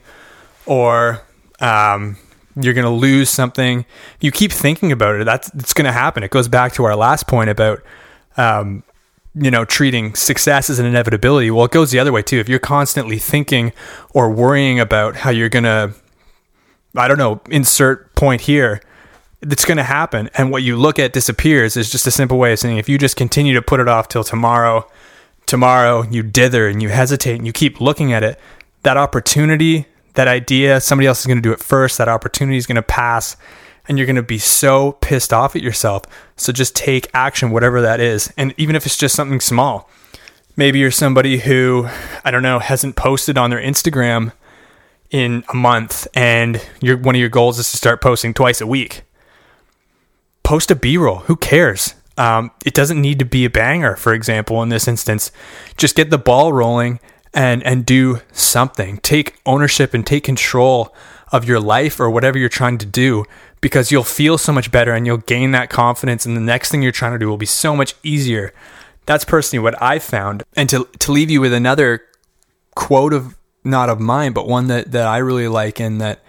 or 0.66 1.22
um, 1.60 2.18
you're 2.60 2.74
going 2.74 2.86
to 2.86 2.90
lose 2.90 3.30
something. 3.30 3.86
You 4.22 4.32
keep 4.32 4.52
thinking 4.52 4.92
about 4.92 5.16
it. 5.16 5.26
That's 5.26 5.54
it's 5.54 5.74
going 5.74 5.86
to 5.86 5.92
happen. 5.92 6.24
It 6.24 6.32
goes 6.32 6.48
back 6.48 6.74
to 6.74 6.86
our 6.86 6.96
last 6.96 7.28
point 7.28 7.50
about 7.50 7.82
um, 8.38 8.84
you 9.36 9.52
know 9.52 9.66
treating 9.66 10.16
success 10.16 10.70
as 10.70 10.80
an 10.80 10.86
inevitability. 10.86 11.52
Well, 11.52 11.66
it 11.66 11.72
goes 11.72 11.92
the 11.92 12.00
other 12.00 12.12
way 12.12 12.22
too. 12.22 12.40
If 12.40 12.50
you're 12.50 12.60
constantly 12.60 13.20
thinking 13.20 13.74
or 14.12 14.32
worrying 14.32 14.80
about 14.80 15.18
how 15.18 15.30
you're 15.30 15.50
going 15.50 15.64
to, 15.64 15.94
I 16.96 17.08
don't 17.08 17.18
know, 17.18 17.42
insert 17.50 18.16
point 18.16 18.42
here. 18.42 18.82
It's 19.48 19.66
going 19.66 19.78
to 19.78 19.84
happen, 19.84 20.30
and 20.36 20.52
what 20.52 20.64
you 20.64 20.76
look 20.76 20.98
at 20.98 21.14
disappears 21.14 21.78
is 21.78 21.92
just 21.92 22.08
a 22.08 22.12
simple 22.12 22.38
way 22.38 22.54
of 22.54 22.60
saying 22.60 22.78
if 22.78 22.90
you 22.90 22.98
just 22.98 23.16
continue 23.16 23.54
to 23.54 23.62
put 23.62 23.80
it 23.80 23.88
off 23.88 24.08
till 24.08 24.24
tomorrow, 24.24 24.90
tomorrow 25.46 26.04
you 26.10 26.24
dither 26.24 26.68
and 26.68 26.82
you 26.82 26.90
hesitate 26.90 27.36
and 27.36 27.46
you 27.46 27.54
keep 27.54 27.80
looking 27.80 28.12
at 28.12 28.24
it, 28.24 28.40
that 28.84 28.98
opportunity 28.98 29.86
that 30.16 30.28
idea, 30.28 30.82
somebody 30.82 31.08
else 31.08 31.20
is 31.20 31.26
going 31.28 31.38
to 31.38 31.42
do 31.42 31.54
it 31.54 31.60
first, 31.60 31.98
that 31.98 32.10
opportunity 32.10 32.58
is 32.58 32.66
going 32.66 32.76
to 32.78 32.82
pass, 32.82 33.38
and 33.88 33.98
you're 33.98 34.08
going 34.08 34.16
to 34.16 34.24
be 34.24 34.40
so 34.40 34.94
pissed 34.94 35.32
off 35.32 35.56
at 35.56 35.62
yourself. 35.62 36.04
So 36.36 36.52
just 36.52 36.76
take 36.76 37.10
action, 37.14 37.52
whatever 37.52 37.82
that 37.82 38.00
is. 38.00 38.34
And 38.38 38.54
even 38.58 38.76
if 38.76 38.86
it's 38.86 38.98
just 38.98 39.16
something 39.16 39.40
small, 39.40 39.90
maybe 40.56 40.80
you're 40.80 40.92
somebody 40.92 41.40
who, 41.40 41.88
I 42.24 42.32
don't 42.32 42.44
know, 42.44 42.60
hasn't 42.60 42.96
posted 42.96 43.38
on 43.38 43.52
their 43.52 43.62
Instagram 43.62 44.32
in 45.12 45.44
a 45.50 45.54
month, 45.54 46.08
and 46.14 46.62
your 46.82 46.98
one 46.98 47.16
of 47.16 47.20
your 47.20 47.30
goals 47.30 47.60
is 47.60 47.70
to 47.72 47.78
start 47.78 48.02
posting 48.02 48.34
twice 48.34 48.60
a 48.60 48.68
week. 48.68 49.04
Post 50.46 50.70
a 50.70 50.76
B 50.76 50.96
roll. 50.96 51.18
Who 51.22 51.36
cares? 51.36 51.96
Um, 52.20 52.52
it 52.64 52.76
doesn't 52.76 53.02
need 53.02 53.18
to 53.18 53.26
be 53.26 53.46
a 53.46 53.50
banger, 53.50 53.96
for 53.96 54.14
example, 54.14 54.62
in 54.62 54.70
this 54.70 54.88
instance. 54.88 55.32
Just 55.76 55.96
get 55.96 56.12
the 56.12 56.20
ball 56.20 56.54
rolling 56.54 57.00
and 57.34 57.64
and 57.64 57.84
do 57.84 58.22
something. 58.32 59.00
Take 59.00 59.40
ownership 59.48 59.96
and 59.96 60.06
take 60.06 60.24
control 60.24 60.94
of 61.32 61.46
your 61.46 61.60
life 61.60 62.00
or 62.00 62.12
whatever 62.12 62.38
you're 62.38 62.48
trying 62.48 62.78
to 62.78 62.86
do 62.86 63.26
because 63.60 63.92
you'll 63.92 64.04
feel 64.04 64.38
so 64.38 64.54
much 64.54 64.72
better 64.72 64.94
and 64.94 65.08
you'll 65.08 65.18
gain 65.18 65.50
that 65.52 65.72
confidence 65.72 66.28
and 66.28 66.38
the 66.38 66.42
next 66.42 66.70
thing 66.70 66.84
you're 66.84 66.92
trying 66.92 67.14
to 67.14 67.20
do 67.20 67.28
will 67.28 67.38
be 67.38 67.48
so 67.48 67.76
much 67.76 67.96
easier. 68.04 68.54
That's 69.08 69.26
personally 69.26 69.64
what 69.64 69.82
I've 69.82 70.04
found. 70.04 70.44
And 70.56 70.70
to 70.70 70.88
to 71.00 71.12
leave 71.12 71.32
you 71.32 71.42
with 71.42 71.54
another 71.54 72.04
quote 72.76 73.14
of 73.14 73.36
not 73.64 73.90
of 73.90 74.00
mine, 74.00 74.32
but 74.34 74.48
one 74.48 74.68
that, 74.68 74.92
that 74.92 75.08
I 75.08 75.18
really 75.18 75.48
like 75.48 75.80
and 75.80 76.00
that 76.02 76.20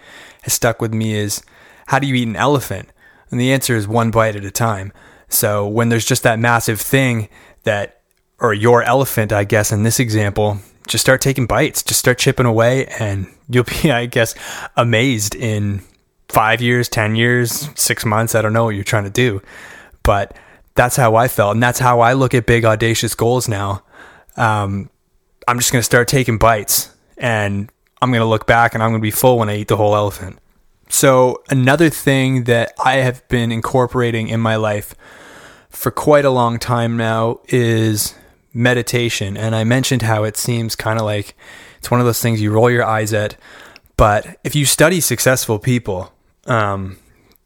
has 0.41 0.53
stuck 0.53 0.81
with 0.81 0.91
me 0.91 1.13
is 1.13 1.43
how 1.85 1.99
do 1.99 2.07
you 2.07 2.15
eat 2.15 2.27
an 2.27 2.35
elephant? 2.35 2.89
And 3.31 3.39
the 3.39 3.51
answer 3.51 3.75
is 3.75 3.87
one 3.87 4.11
bite 4.11 4.35
at 4.35 4.45
a 4.45 4.51
time. 4.51 4.93
So 5.29 5.67
when 5.67 5.89
there's 5.89 6.05
just 6.05 6.23
that 6.23 6.39
massive 6.39 6.79
thing 6.79 7.29
that, 7.63 8.01
or 8.39 8.53
your 8.53 8.83
elephant, 8.83 9.33
I 9.33 9.43
guess, 9.43 9.71
in 9.71 9.83
this 9.83 9.99
example, 9.99 10.59
just 10.87 11.03
start 11.03 11.21
taking 11.21 11.45
bites, 11.45 11.83
just 11.83 11.99
start 11.99 12.17
chipping 12.17 12.45
away, 12.45 12.85
and 12.85 13.27
you'll 13.49 13.65
be, 13.65 13.91
I 13.91 14.05
guess, 14.05 14.35
amazed 14.75 15.35
in 15.35 15.81
five 16.29 16.61
years, 16.61 16.89
10 16.89 17.15
years, 17.15 17.69
six 17.75 18.05
months. 18.05 18.35
I 18.35 18.41
don't 18.41 18.53
know 18.53 18.65
what 18.65 18.75
you're 18.75 18.83
trying 18.83 19.05
to 19.05 19.09
do. 19.09 19.41
But 20.03 20.35
that's 20.75 20.95
how 20.95 21.15
I 21.15 21.27
felt. 21.27 21.53
And 21.53 21.63
that's 21.63 21.79
how 21.79 21.99
I 21.99 22.13
look 22.13 22.33
at 22.33 22.45
big, 22.45 22.63
audacious 22.63 23.15
goals 23.15 23.47
now. 23.47 23.83
Um, 24.35 24.89
I'm 25.47 25.57
just 25.57 25.71
going 25.71 25.79
to 25.79 25.85
start 25.85 26.07
taking 26.07 26.37
bites 26.37 26.93
and 27.17 27.71
I'm 28.01 28.11
going 28.11 28.21
to 28.21 28.27
look 28.27 28.45
back 28.45 28.73
and 28.73 28.83
I'm 28.83 28.91
going 28.91 29.01
to 29.01 29.05
be 29.05 29.11
full 29.11 29.39
when 29.39 29.49
I 29.49 29.57
eat 29.57 29.67
the 29.67 29.77
whole 29.77 29.95
elephant. 29.95 30.39
So, 30.89 31.43
another 31.49 31.89
thing 31.89 32.45
that 32.45 32.73
I 32.83 32.95
have 32.95 33.27
been 33.27 33.51
incorporating 33.51 34.29
in 34.29 34.39
my 34.39 34.55
life 34.55 34.95
for 35.69 35.91
quite 35.91 36.25
a 36.25 36.29
long 36.29 36.59
time 36.59 36.97
now 36.97 37.39
is 37.49 38.15
meditation. 38.53 39.37
And 39.37 39.55
I 39.55 39.63
mentioned 39.63 40.01
how 40.01 40.23
it 40.23 40.37
seems 40.37 40.75
kind 40.75 40.97
of 40.97 41.05
like 41.05 41.35
it's 41.77 41.91
one 41.91 41.99
of 41.99 42.05
those 42.05 42.21
things 42.21 42.41
you 42.41 42.51
roll 42.51 42.71
your 42.71 42.85
eyes 42.85 43.13
at. 43.13 43.37
But 43.97 44.39
if 44.43 44.55
you 44.55 44.65
study 44.65 44.99
successful 45.01 45.59
people, 45.59 46.13
um, 46.45 46.97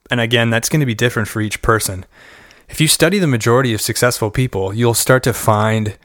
and 0.10 0.19
again, 0.19 0.50
that's 0.50 0.69
going 0.69 0.79
to 0.79 0.86
be 0.86 0.95
different 0.95 1.27
for 1.27 1.41
each 1.41 1.62
person. 1.62 2.05
If 2.69 2.79
you 2.79 2.88
study 2.88 3.19
the 3.19 3.27
majority 3.27 3.74
of 3.74 3.81
successful 3.81 4.31
people, 4.31 4.74
you'll 4.74 4.93
start 4.93 5.24
to 5.24 5.33
find 5.33 5.98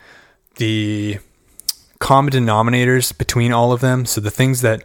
the 0.55 1.19
common 1.99 2.33
denominators 2.33 3.17
between 3.17 3.53
all 3.53 3.71
of 3.71 3.81
them. 3.81 4.05
So 4.05 4.19
the 4.21 4.31
things 4.31 4.61
that 4.61 4.83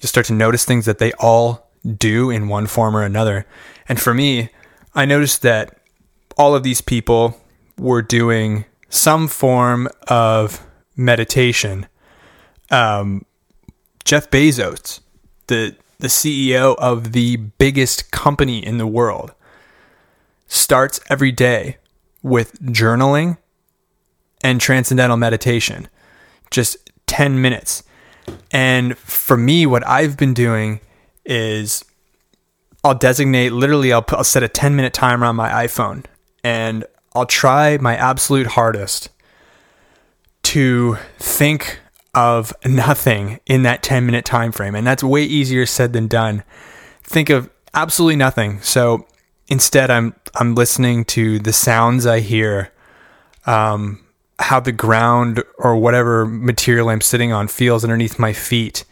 you'll 0.00 0.08
start 0.08 0.26
to 0.26 0.34
notice 0.34 0.64
things 0.64 0.84
that 0.84 0.98
they 0.98 1.12
all 1.14 1.65
do 1.94 2.30
in 2.30 2.48
one 2.48 2.66
form 2.66 2.96
or 2.96 3.02
another. 3.02 3.46
And 3.88 4.00
for 4.00 4.14
me, 4.14 4.50
I 4.94 5.04
noticed 5.04 5.42
that 5.42 5.78
all 6.36 6.54
of 6.54 6.62
these 6.62 6.80
people 6.80 7.40
were 7.78 8.02
doing 8.02 8.64
some 8.88 9.28
form 9.28 9.88
of 10.08 10.64
meditation. 10.96 11.86
Um, 12.70 13.24
Jeff 14.04 14.30
Bezos, 14.30 15.00
the 15.46 15.76
the 15.98 16.08
CEO 16.08 16.76
of 16.76 17.12
the 17.12 17.36
biggest 17.36 18.10
company 18.10 18.64
in 18.64 18.76
the 18.76 18.86
world, 18.86 19.32
starts 20.46 21.00
every 21.08 21.32
day 21.32 21.78
with 22.22 22.60
journaling 22.62 23.38
and 24.42 24.60
transcendental 24.60 25.16
meditation, 25.16 25.88
just 26.50 26.76
10 27.06 27.40
minutes. 27.40 27.82
And 28.50 28.98
for 28.98 29.36
me, 29.36 29.64
what 29.64 29.86
I've 29.86 30.16
been 30.16 30.34
doing 30.34 30.80
is 31.26 31.84
I'll 32.84 32.94
designate 32.94 33.52
literally, 33.52 33.92
I'll, 33.92 34.04
I'll 34.10 34.24
set 34.24 34.42
a 34.42 34.48
10 34.48 34.76
minute 34.76 34.94
timer 34.94 35.26
on 35.26 35.36
my 35.36 35.66
iPhone 35.66 36.04
and 36.44 36.84
I'll 37.14 37.26
try 37.26 37.78
my 37.78 37.96
absolute 37.96 38.46
hardest 38.48 39.08
to 40.44 40.96
think 41.18 41.80
of 42.14 42.52
nothing 42.64 43.40
in 43.46 43.62
that 43.64 43.82
10 43.82 44.06
minute 44.06 44.24
time 44.24 44.52
frame 44.52 44.74
and 44.74 44.86
that's 44.86 45.02
way 45.02 45.22
easier 45.22 45.66
said 45.66 45.92
than 45.92 46.06
done. 46.06 46.44
Think 47.02 47.30
of 47.30 47.50
absolutely 47.74 48.16
nothing. 48.16 48.60
So 48.62 49.06
instead 49.48 49.90
i'm 49.90 50.14
i'm 50.34 50.54
listening 50.54 51.04
to 51.04 51.38
the 51.38 51.52
sounds 51.52 52.06
i 52.06 52.20
hear 52.20 52.72
um, 53.46 54.04
how 54.40 54.58
the 54.58 54.72
ground 54.72 55.42
or 55.58 55.76
whatever 55.76 56.26
material 56.26 56.88
i'm 56.88 57.00
sitting 57.00 57.32
on 57.32 57.46
feels 57.46 57.84
underneath 57.84 58.18
my 58.18 58.32
feet 58.32 58.84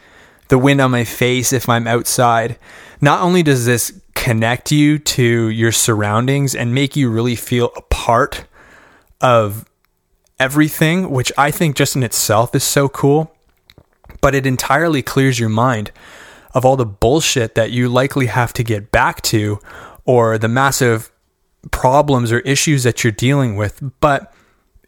the 0.49 0.59
wind 0.59 0.81
on 0.81 0.91
my 0.91 1.05
face 1.05 1.53
if 1.53 1.69
i'm 1.69 1.87
outside 1.87 2.59
not 3.01 3.23
only 3.23 3.43
does 3.43 3.67
this 3.67 4.01
connect 4.15 4.73
you 4.73 4.99
to 4.99 5.49
your 5.49 5.73
surroundings 5.73 6.55
and 6.55 6.75
make 6.75 6.97
you 6.97 7.11
really 7.11 7.37
feel 7.37 7.71
a 7.77 7.83
part 7.83 8.47
of 9.21 9.65
everything, 10.39 11.11
which 11.11 11.33
I 11.37 11.51
think 11.51 11.77
just 11.77 11.97
in 11.97 12.03
itself 12.03 12.55
is 12.55 12.65
so 12.65 12.89
cool, 12.89 13.35
but 14.21 14.35
it 14.35 14.47
entirely 14.47 15.03
clears 15.03 15.39
your 15.39 15.49
mind 15.49 15.93
of 16.53 16.65
all 16.65 16.77
the 16.77 16.87
bullshit 16.87 17.55
that 17.55 17.71
you 17.71 17.89
likely 17.89 18.27
have 18.27 18.53
to 18.55 18.63
get 18.63 18.91
back 18.91 19.21
to 19.23 19.59
or 20.05 20.39
the 20.39 20.49
massive 20.49 21.11
problems 21.71 22.31
or 22.31 22.41
issues 22.41 22.83
that 22.85 23.03
you're 23.03 23.11
dealing 23.11 23.57
with. 23.57 23.83
But 24.01 24.33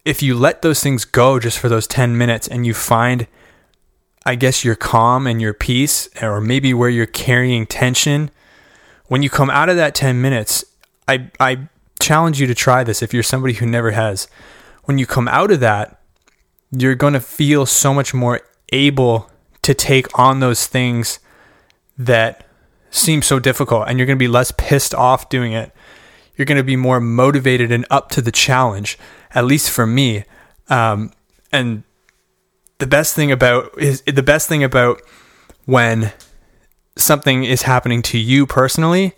if 0.05 0.21
you 0.21 0.35
let 0.35 0.61
those 0.61 0.81
things 0.81 1.05
go 1.05 1.39
just 1.39 1.59
for 1.59 1.69
those 1.69 1.87
10 1.87 2.17
minutes 2.17 2.47
and 2.47 2.65
you 2.65 2.73
find, 2.73 3.27
I 4.27 4.35
guess, 4.35 4.63
your 4.63 4.75
calm 4.75 5.25
and 5.25 5.41
your 5.41 5.53
peace, 5.53 6.09
or 6.21 6.39
maybe 6.41 6.73
where 6.73 6.89
you're 6.89 7.05
carrying 7.05 7.65
tension, 7.65 8.29
when 9.05 9.23
you 9.23 9.29
come 9.29 9.49
out 9.49 9.69
of 9.69 9.77
that 9.77 9.95
10 9.95 10.21
minutes, 10.21 10.65
I, 11.07 11.31
I 11.39 11.69
challenge 11.99 12.39
you 12.39 12.45
to 12.47 12.53
try 12.53 12.83
this 12.83 13.01
if 13.01 13.13
you're 13.13 13.23
somebody 13.23 13.55
who 13.55 13.65
never 13.65 13.91
has 13.91 14.27
when 14.87 14.97
you 14.97 15.05
come 15.05 15.27
out 15.27 15.51
of 15.51 15.59
that, 15.59 15.99
you're 16.71 16.95
going 16.95 17.13
to 17.13 17.19
feel 17.19 17.65
so 17.65 17.93
much 17.93 18.13
more 18.13 18.39
able 18.71 19.29
to 19.61 19.73
take 19.73 20.17
on 20.17 20.39
those 20.39 20.65
things 20.65 21.19
that 21.97 22.45
seem 22.89 23.21
so 23.21 23.37
difficult 23.37 23.83
and 23.87 23.99
you're 23.99 24.05
going 24.05 24.17
to 24.17 24.19
be 24.19 24.29
less 24.29 24.53
pissed 24.57 24.95
off 24.95 25.27
doing 25.27 25.51
it. 25.51 25.73
You're 26.37 26.45
going 26.45 26.57
to 26.57 26.63
be 26.63 26.77
more 26.77 27.01
motivated 27.01 27.69
and 27.69 27.85
up 27.89 28.09
to 28.11 28.21
the 28.21 28.31
challenge, 28.31 28.97
at 29.31 29.43
least 29.43 29.69
for 29.69 29.85
me. 29.85 30.23
Um, 30.69 31.11
and 31.51 31.83
the 32.79 32.87
best 32.87 33.15
thing 33.15 33.31
about 33.31 33.77
is 33.77 34.01
the 34.03 34.23
best 34.23 34.47
thing 34.47 34.63
about 34.63 35.01
when 35.65 36.13
something 36.95 37.43
is 37.43 37.63
happening 37.63 38.01
to 38.01 38.17
you 38.17 38.45
personally 38.45 39.15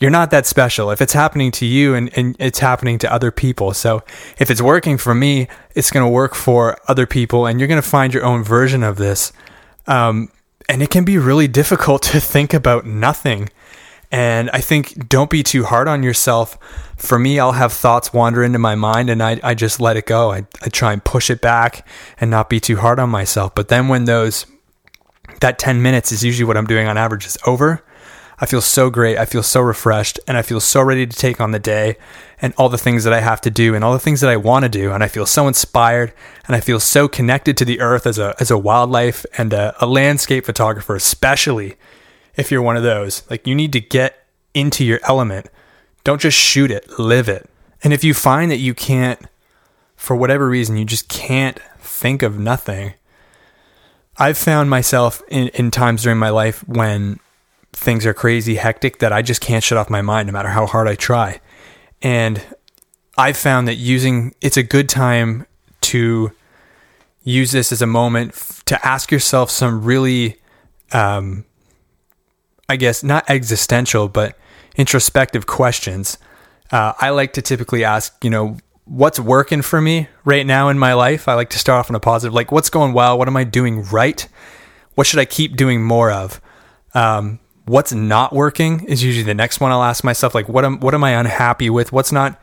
you're 0.00 0.10
not 0.10 0.30
that 0.30 0.46
special. 0.46 0.90
If 0.90 1.00
it's 1.00 1.12
happening 1.12 1.50
to 1.52 1.66
you 1.66 1.94
and, 1.94 2.10
and 2.16 2.36
it's 2.38 2.60
happening 2.60 2.98
to 2.98 3.12
other 3.12 3.30
people. 3.30 3.74
So 3.74 4.02
if 4.38 4.50
it's 4.50 4.62
working 4.62 4.96
for 4.96 5.14
me, 5.14 5.48
it's 5.74 5.90
going 5.90 6.04
to 6.04 6.10
work 6.10 6.34
for 6.34 6.78
other 6.86 7.06
people 7.06 7.46
and 7.46 7.58
you're 7.58 7.68
going 7.68 7.82
to 7.82 7.88
find 7.88 8.14
your 8.14 8.24
own 8.24 8.44
version 8.44 8.82
of 8.82 8.96
this. 8.96 9.32
Um, 9.86 10.30
and 10.68 10.82
it 10.82 10.90
can 10.90 11.04
be 11.04 11.18
really 11.18 11.48
difficult 11.48 12.02
to 12.12 12.20
think 12.20 12.54
about 12.54 12.86
nothing. 12.86 13.50
And 14.10 14.48
I 14.50 14.60
think 14.60 15.08
don't 15.08 15.28
be 15.28 15.42
too 15.42 15.64
hard 15.64 15.86
on 15.86 16.02
yourself. 16.02 16.58
For 16.96 17.18
me, 17.18 17.38
I'll 17.38 17.52
have 17.52 17.72
thoughts 17.72 18.12
wander 18.12 18.42
into 18.42 18.58
my 18.58 18.74
mind 18.74 19.10
and 19.10 19.22
I, 19.22 19.38
I 19.42 19.54
just 19.54 19.80
let 19.80 19.96
it 19.96 20.06
go. 20.06 20.32
I, 20.32 20.46
I 20.62 20.68
try 20.70 20.92
and 20.92 21.04
push 21.04 21.28
it 21.30 21.40
back 21.40 21.86
and 22.18 22.30
not 22.30 22.48
be 22.48 22.58
too 22.58 22.76
hard 22.76 22.98
on 22.98 23.10
myself. 23.10 23.54
But 23.54 23.68
then 23.68 23.88
when 23.88 24.06
those, 24.06 24.46
that 25.40 25.58
10 25.58 25.82
minutes 25.82 26.10
is 26.10 26.24
usually 26.24 26.46
what 26.46 26.56
I'm 26.56 26.66
doing 26.66 26.88
on 26.88 26.96
average 26.96 27.26
is 27.26 27.36
over, 27.46 27.84
I 28.40 28.46
feel 28.46 28.60
so 28.60 28.88
great. 28.88 29.18
I 29.18 29.24
feel 29.24 29.42
so 29.42 29.60
refreshed 29.60 30.20
and 30.26 30.38
I 30.38 30.42
feel 30.42 30.60
so 30.60 30.80
ready 30.80 31.06
to 31.06 31.16
take 31.16 31.40
on 31.40 31.50
the 31.50 31.58
day 31.58 31.96
and 32.40 32.54
all 32.56 32.68
the 32.68 32.78
things 32.78 33.04
that 33.04 33.12
I 33.12 33.20
have 33.20 33.40
to 33.42 33.50
do 33.50 33.74
and 33.74 33.84
all 33.84 33.92
the 33.92 33.98
things 33.98 34.20
that 34.20 34.30
I 34.30 34.36
want 34.36 34.62
to 34.62 34.68
do. 34.68 34.92
And 34.92 35.02
I 35.02 35.08
feel 35.08 35.26
so 35.26 35.48
inspired 35.48 36.14
and 36.46 36.54
I 36.54 36.60
feel 36.60 36.80
so 36.80 37.08
connected 37.08 37.56
to 37.58 37.64
the 37.64 37.80
earth 37.80 38.06
as 38.06 38.18
a, 38.18 38.34
as 38.38 38.50
a 38.50 38.56
wildlife 38.56 39.26
and 39.36 39.52
a, 39.52 39.74
a 39.84 39.86
landscape 39.86 40.46
photographer, 40.46 40.94
especially 40.94 41.76
if 42.38 42.50
you're 42.50 42.62
one 42.62 42.78
of 42.78 42.82
those. 42.82 43.28
Like 43.28 43.46
you 43.46 43.54
need 43.54 43.72
to 43.74 43.80
get 43.80 44.24
into 44.54 44.84
your 44.84 45.00
element. 45.02 45.50
Don't 46.04 46.22
just 46.22 46.38
shoot 46.38 46.70
it, 46.70 46.98
live 46.98 47.28
it. 47.28 47.50
And 47.84 47.92
if 47.92 48.02
you 48.02 48.14
find 48.14 48.50
that 48.50 48.56
you 48.56 48.72
can't, 48.72 49.20
for 49.96 50.16
whatever 50.16 50.48
reason, 50.48 50.78
you 50.78 50.86
just 50.86 51.08
can't 51.08 51.58
think 51.80 52.22
of 52.22 52.38
nothing. 52.38 52.94
I've 54.16 54.38
found 54.38 54.70
myself 54.70 55.20
in, 55.28 55.48
in 55.48 55.70
times 55.70 56.04
during 56.04 56.18
my 56.18 56.30
life 56.30 56.66
when 56.66 57.20
things 57.72 58.06
are 58.06 58.14
crazy 58.14 58.54
hectic 58.56 59.00
that 59.00 59.12
I 59.12 59.22
just 59.22 59.40
can't 59.40 59.62
shut 59.62 59.78
off 59.78 59.90
my 59.90 60.02
mind 60.02 60.26
no 60.28 60.32
matter 60.32 60.48
how 60.48 60.66
hard 60.66 60.88
I 60.88 60.94
try. 60.94 61.40
And 62.02 62.42
I've 63.16 63.36
found 63.36 63.68
that 63.68 63.74
using 63.74 64.34
it's 64.40 64.56
a 64.56 64.62
good 64.62 64.88
time 64.88 65.46
to 65.82 66.32
use 67.22 67.50
this 67.50 67.72
as 67.72 67.82
a 67.82 67.86
moment 67.86 68.32
f- 68.32 68.64
to 68.66 68.86
ask 68.86 69.10
yourself 69.10 69.50
some 69.50 69.84
really, 69.84 70.36
um, 70.92 71.44
I 72.68 72.76
guess, 72.76 73.02
not 73.02 73.24
existential, 73.28 74.08
but 74.08 74.36
introspective 74.76 75.46
questions. 75.46 76.18
Uh, 76.70 76.92
I 77.00 77.10
like 77.10 77.32
to 77.34 77.42
typically 77.42 77.82
ask, 77.82 78.22
you 78.22 78.28
know, 78.28 78.58
what's 78.84 79.18
working 79.18 79.62
for 79.62 79.80
me 79.80 80.08
right 80.24 80.44
now 80.44 80.68
in 80.68 80.78
my 80.78 80.92
life? 80.92 81.28
I 81.28 81.34
like 81.34 81.50
to 81.50 81.58
start 81.58 81.80
off 81.80 81.90
on 81.90 81.96
a 81.96 82.00
positive, 82.00 82.34
like 82.34 82.52
what's 82.52 82.68
going 82.68 82.92
well? 82.92 83.18
What 83.18 83.26
am 83.26 83.36
I 83.36 83.44
doing 83.44 83.84
right? 83.84 84.26
What 84.94 85.06
should 85.06 85.18
I 85.18 85.24
keep 85.24 85.56
doing 85.56 85.82
more 85.82 86.10
of? 86.10 86.40
Um, 86.92 87.38
what's 87.64 87.92
not 87.92 88.34
working 88.34 88.84
is 88.84 89.02
usually 89.02 89.24
the 89.24 89.34
next 89.34 89.60
one 89.60 89.70
I'll 89.70 89.82
ask 89.82 90.02
myself 90.02 90.34
like 90.34 90.48
what 90.48 90.64
am 90.64 90.80
what 90.80 90.94
am 90.94 91.04
I 91.04 91.10
unhappy 91.12 91.70
with? 91.70 91.92
What's 91.92 92.12
not 92.12 92.40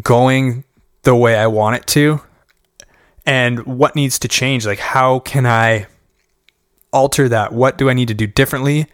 going 0.00 0.64
the 1.02 1.14
way 1.14 1.36
I 1.36 1.48
want 1.48 1.76
it 1.76 1.86
to? 1.88 2.20
And 3.26 3.66
what 3.66 3.96
needs 3.96 4.18
to 4.20 4.28
change? 4.28 4.66
Like 4.66 4.78
how 4.78 5.18
can 5.20 5.44
I 5.44 5.86
alter 6.92 7.28
that? 7.28 7.52
What 7.52 7.78
do 7.78 7.90
I 7.90 7.94
need 7.94 8.08
to 8.08 8.14
do 8.14 8.26
differently? 8.26 8.86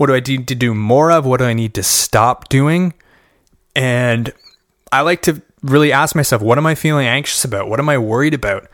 What 0.00 0.06
do 0.06 0.14
I 0.14 0.20
need 0.20 0.48
to 0.48 0.54
do 0.54 0.72
more 0.72 1.12
of? 1.12 1.26
What 1.26 1.40
do 1.40 1.44
I 1.44 1.52
need 1.52 1.74
to 1.74 1.82
stop 1.82 2.48
doing? 2.48 2.94
And 3.76 4.32
I 4.90 5.02
like 5.02 5.20
to 5.24 5.42
really 5.62 5.92
ask 5.92 6.16
myself, 6.16 6.40
what 6.40 6.56
am 6.56 6.64
I 6.64 6.74
feeling 6.74 7.06
anxious 7.06 7.44
about? 7.44 7.68
What 7.68 7.80
am 7.80 7.90
I 7.90 7.98
worried 7.98 8.32
about? 8.32 8.66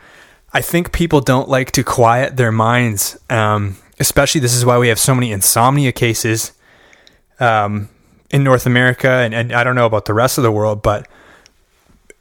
I 0.52 0.60
think 0.60 0.92
people 0.92 1.20
don't 1.20 1.48
like 1.48 1.72
to 1.72 1.82
quiet 1.82 2.36
their 2.36 2.52
minds. 2.52 3.18
Um, 3.28 3.76
especially 3.98 4.40
this 4.40 4.54
is 4.54 4.64
why 4.64 4.78
we 4.78 4.86
have 4.86 5.00
so 5.00 5.16
many 5.16 5.32
insomnia 5.32 5.90
cases. 5.90 6.52
Um, 7.40 7.88
in 8.30 8.44
North 8.44 8.64
America, 8.64 9.10
and, 9.10 9.34
and 9.34 9.52
I 9.52 9.64
don't 9.64 9.74
know 9.74 9.86
about 9.86 10.04
the 10.04 10.14
rest 10.14 10.38
of 10.38 10.44
the 10.44 10.52
world, 10.52 10.80
but 10.80 11.08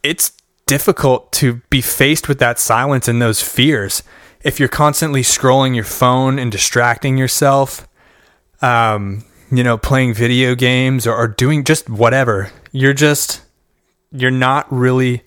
it's 0.02 0.32
difficult 0.66 1.30
to 1.34 1.60
be 1.70 1.80
faced 1.80 2.28
with 2.28 2.40
that 2.40 2.58
silence 2.58 3.06
and 3.06 3.22
those 3.22 3.40
fears 3.40 4.02
if 4.40 4.58
you're 4.58 4.68
constantly 4.68 5.22
scrolling 5.22 5.76
your 5.76 5.84
phone 5.84 6.40
and 6.40 6.50
distracting 6.50 7.16
yourself. 7.16 7.85
Um, 8.66 9.24
you 9.50 9.62
know, 9.62 9.78
playing 9.78 10.14
video 10.14 10.56
games 10.56 11.06
or, 11.06 11.14
or 11.14 11.28
doing 11.28 11.62
just 11.62 11.88
whatever. 11.88 12.50
You're 12.72 12.94
just 12.94 13.42
you're 14.10 14.30
not 14.30 14.70
really 14.72 15.22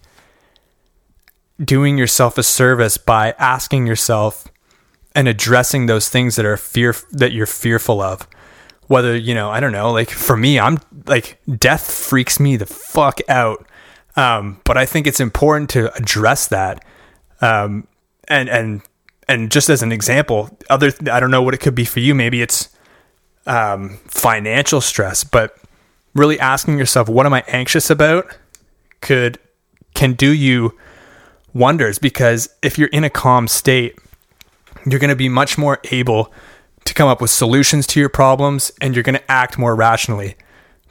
doing 1.63 1.97
yourself 1.97 2.37
a 2.37 2.43
service 2.43 2.97
by 2.97 3.33
asking 3.37 3.87
yourself 3.87 4.47
and 5.15 5.27
addressing 5.27 5.85
those 5.85 6.09
things 6.09 6.35
that 6.35 6.45
are 6.45 6.57
fear 6.57 6.93
that 7.11 7.31
you're 7.31 7.45
fearful 7.45 8.01
of. 8.01 8.27
Whether 8.87 9.15
you 9.15 9.35
know 9.35 9.49
i 9.51 9.59
don't 9.59 9.71
know 9.71 9.91
like 9.91 10.09
for 10.09 10.35
me 10.35 10.59
i'm 10.59 10.79
like 11.05 11.39
death 11.57 11.89
freaks 11.89 12.39
me 12.39 12.57
the 12.57 12.65
fuck 12.65 13.19
out. 13.29 13.65
Um, 14.15 14.59
but 14.65 14.77
i 14.77 14.85
think 14.85 15.07
it's 15.07 15.19
important 15.19 15.69
to 15.71 15.93
address 15.95 16.47
that. 16.47 16.83
Um, 17.39 17.87
and 18.27 18.49
and 18.49 18.81
and 19.29 19.49
just 19.49 19.69
as 19.69 19.81
an 19.81 19.93
example 19.93 20.57
other 20.69 20.91
i 21.09 21.19
don't 21.21 21.31
know 21.31 21.41
what 21.41 21.53
it 21.53 21.59
could 21.59 21.75
be 21.75 21.85
for 21.85 22.01
you. 22.01 22.13
Maybe 22.13 22.41
it's 22.41 22.69
um, 23.49 23.97
financial 24.05 24.79
stress 24.79 25.23
but 25.23 25.57
really 26.13 26.39
asking 26.39 26.77
yourself 26.77 27.09
what 27.09 27.25
am 27.25 27.33
i 27.33 27.43
anxious 27.47 27.89
about 27.89 28.37
could 29.01 29.37
can 29.93 30.13
do 30.13 30.31
you 30.33 30.73
wonders 31.53 31.99
because 31.99 32.49
if 32.61 32.77
you're 32.77 32.89
in 32.89 33.03
a 33.03 33.09
calm 33.09 33.47
state, 33.47 33.97
you're 34.85 34.99
going 34.99 35.09
to 35.09 35.15
be 35.15 35.29
much 35.29 35.57
more 35.57 35.79
able 35.91 36.31
to 36.85 36.93
come 36.93 37.07
up 37.07 37.21
with 37.21 37.29
solutions 37.29 37.85
to 37.87 37.99
your 37.99 38.09
problems 38.09 38.71
and 38.81 38.95
you're 38.95 39.03
going 39.03 39.17
to 39.17 39.31
act 39.31 39.57
more 39.57 39.75
rationally. 39.75 40.35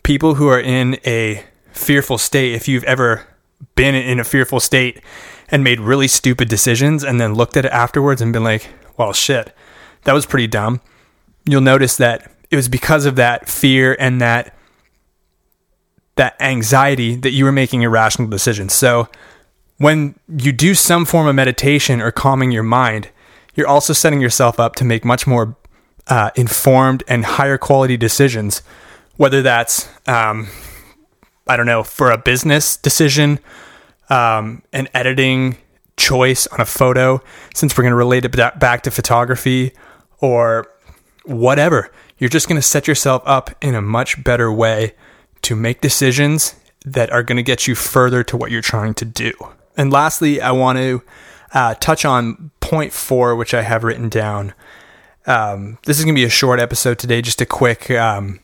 People 0.02 0.34
who 0.34 0.48
are 0.48 0.60
in 0.60 0.98
a 1.06 1.44
fearful 1.72 2.18
state, 2.18 2.52
if 2.52 2.68
you've 2.68 2.84
ever 2.84 3.26
been 3.74 3.94
in 3.94 4.20
a 4.20 4.24
fearful 4.24 4.60
state 4.60 5.00
and 5.50 5.64
made 5.64 5.80
really 5.80 6.08
stupid 6.08 6.48
decisions 6.48 7.02
and 7.02 7.20
then 7.20 7.34
looked 7.34 7.56
at 7.56 7.64
it 7.64 7.72
afterwards 7.72 8.20
and 8.20 8.32
been 8.32 8.44
like, 8.44 8.68
well, 8.96 9.12
shit, 9.12 9.54
that 10.04 10.12
was 10.12 10.26
pretty 10.26 10.46
dumb, 10.46 10.80
you'll 11.44 11.60
notice 11.60 11.96
that 11.96 12.30
it 12.50 12.56
was 12.56 12.68
because 12.68 13.04
of 13.04 13.16
that 13.16 13.48
fear 13.48 13.96
and 13.98 14.20
that 14.20 14.54
that 16.16 16.36
anxiety 16.40 17.14
that 17.14 17.30
you 17.30 17.44
were 17.44 17.52
making 17.52 17.82
irrational 17.82 18.28
decisions. 18.28 18.74
So, 18.74 19.08
when 19.76 20.16
you 20.28 20.50
do 20.52 20.74
some 20.74 21.04
form 21.04 21.28
of 21.28 21.34
meditation 21.36 22.00
or 22.00 22.10
calming 22.10 22.50
your 22.50 22.64
mind, 22.64 23.10
you're 23.54 23.68
also 23.68 23.92
setting 23.92 24.20
yourself 24.20 24.58
up 24.58 24.74
to 24.76 24.84
make 24.84 25.04
much 25.04 25.26
more 25.26 25.56
uh, 26.08 26.30
informed 26.34 27.04
and 27.06 27.24
higher 27.24 27.56
quality 27.56 27.96
decisions, 27.96 28.62
whether 29.16 29.42
that's, 29.42 29.88
um, 30.08 30.48
I 31.46 31.56
don't 31.56 31.66
know, 31.66 31.84
for 31.84 32.10
a 32.10 32.18
business 32.18 32.76
decision, 32.76 33.38
um, 34.10 34.62
an 34.72 34.88
editing 34.94 35.56
choice 35.96 36.48
on 36.48 36.60
a 36.60 36.64
photo, 36.64 37.22
since 37.54 37.76
we're 37.76 37.82
going 37.82 37.92
to 37.92 37.96
relate 37.96 38.24
it 38.24 38.58
back 38.58 38.82
to 38.82 38.90
photography, 38.90 39.72
or 40.20 40.66
whatever. 41.24 41.92
You're 42.18 42.30
just 42.30 42.48
going 42.48 42.60
to 42.60 42.66
set 42.66 42.88
yourself 42.88 43.22
up 43.24 43.50
in 43.60 43.74
a 43.74 43.82
much 43.82 44.22
better 44.22 44.52
way 44.52 44.94
to 45.42 45.54
make 45.54 45.80
decisions 45.80 46.54
that 46.84 47.10
are 47.10 47.22
going 47.22 47.36
to 47.36 47.42
get 47.42 47.66
you 47.66 47.74
further 47.74 48.24
to 48.24 48.36
what 48.36 48.50
you're 48.50 48.62
trying 48.62 48.94
to 48.94 49.04
do. 49.04 49.32
And 49.76 49.92
lastly, 49.92 50.40
I 50.40 50.50
want 50.50 50.78
to 50.78 51.02
uh, 51.54 51.74
touch 51.74 52.04
on 52.04 52.50
point 52.60 52.92
four, 52.92 53.36
which 53.36 53.54
I 53.54 53.62
have 53.62 53.84
written 53.84 54.08
down. 54.08 54.52
Um, 55.26 55.78
this 55.84 55.98
is 55.98 56.04
going 56.04 56.14
to 56.14 56.20
be 56.20 56.24
a 56.24 56.30
short 56.30 56.58
episode 56.58 56.98
today, 56.98 57.22
just 57.22 57.40
a 57.40 57.46
quick, 57.46 57.90
um, 57.90 58.40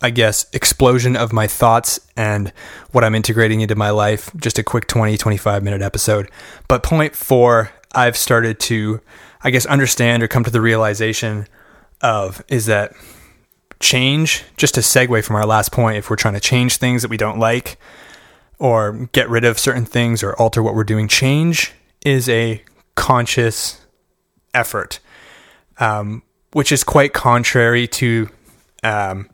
I 0.00 0.10
guess, 0.10 0.46
explosion 0.52 1.16
of 1.16 1.32
my 1.32 1.46
thoughts 1.46 2.00
and 2.16 2.52
what 2.92 3.04
I'm 3.04 3.14
integrating 3.14 3.60
into 3.60 3.74
my 3.74 3.90
life. 3.90 4.30
Just 4.36 4.58
a 4.58 4.62
quick 4.62 4.86
20, 4.86 5.16
25 5.18 5.62
minute 5.62 5.82
episode. 5.82 6.30
But 6.68 6.82
point 6.82 7.14
four, 7.14 7.70
I've 7.94 8.16
started 8.16 8.58
to, 8.60 9.00
I 9.42 9.50
guess, 9.50 9.66
understand 9.66 10.22
or 10.22 10.28
come 10.28 10.44
to 10.44 10.50
the 10.50 10.60
realization 10.60 11.46
of 12.02 12.44
is 12.48 12.66
that 12.66 12.92
change, 13.80 14.44
just 14.56 14.74
to 14.74 14.80
segue 14.80 15.24
from 15.24 15.36
our 15.36 15.46
last 15.46 15.72
point, 15.72 15.98
if 15.98 16.08
we're 16.08 16.16
trying 16.16 16.34
to 16.34 16.40
change 16.40 16.76
things 16.76 17.02
that 17.02 17.08
we 17.08 17.16
don't 17.16 17.38
like, 17.38 17.78
or 18.58 19.08
get 19.12 19.28
rid 19.28 19.44
of 19.44 19.58
certain 19.58 19.84
things 19.84 20.22
or 20.22 20.34
alter 20.36 20.62
what 20.62 20.74
we're 20.74 20.84
doing. 20.84 21.08
Change 21.08 21.72
is 22.06 22.28
a 22.28 22.62
conscious 22.94 23.84
effort, 24.54 25.00
um, 25.78 26.22
which 26.52 26.70
is 26.70 26.84
quite 26.84 27.12
contrary 27.12 27.88
to, 27.88 28.28
um, 28.84 29.28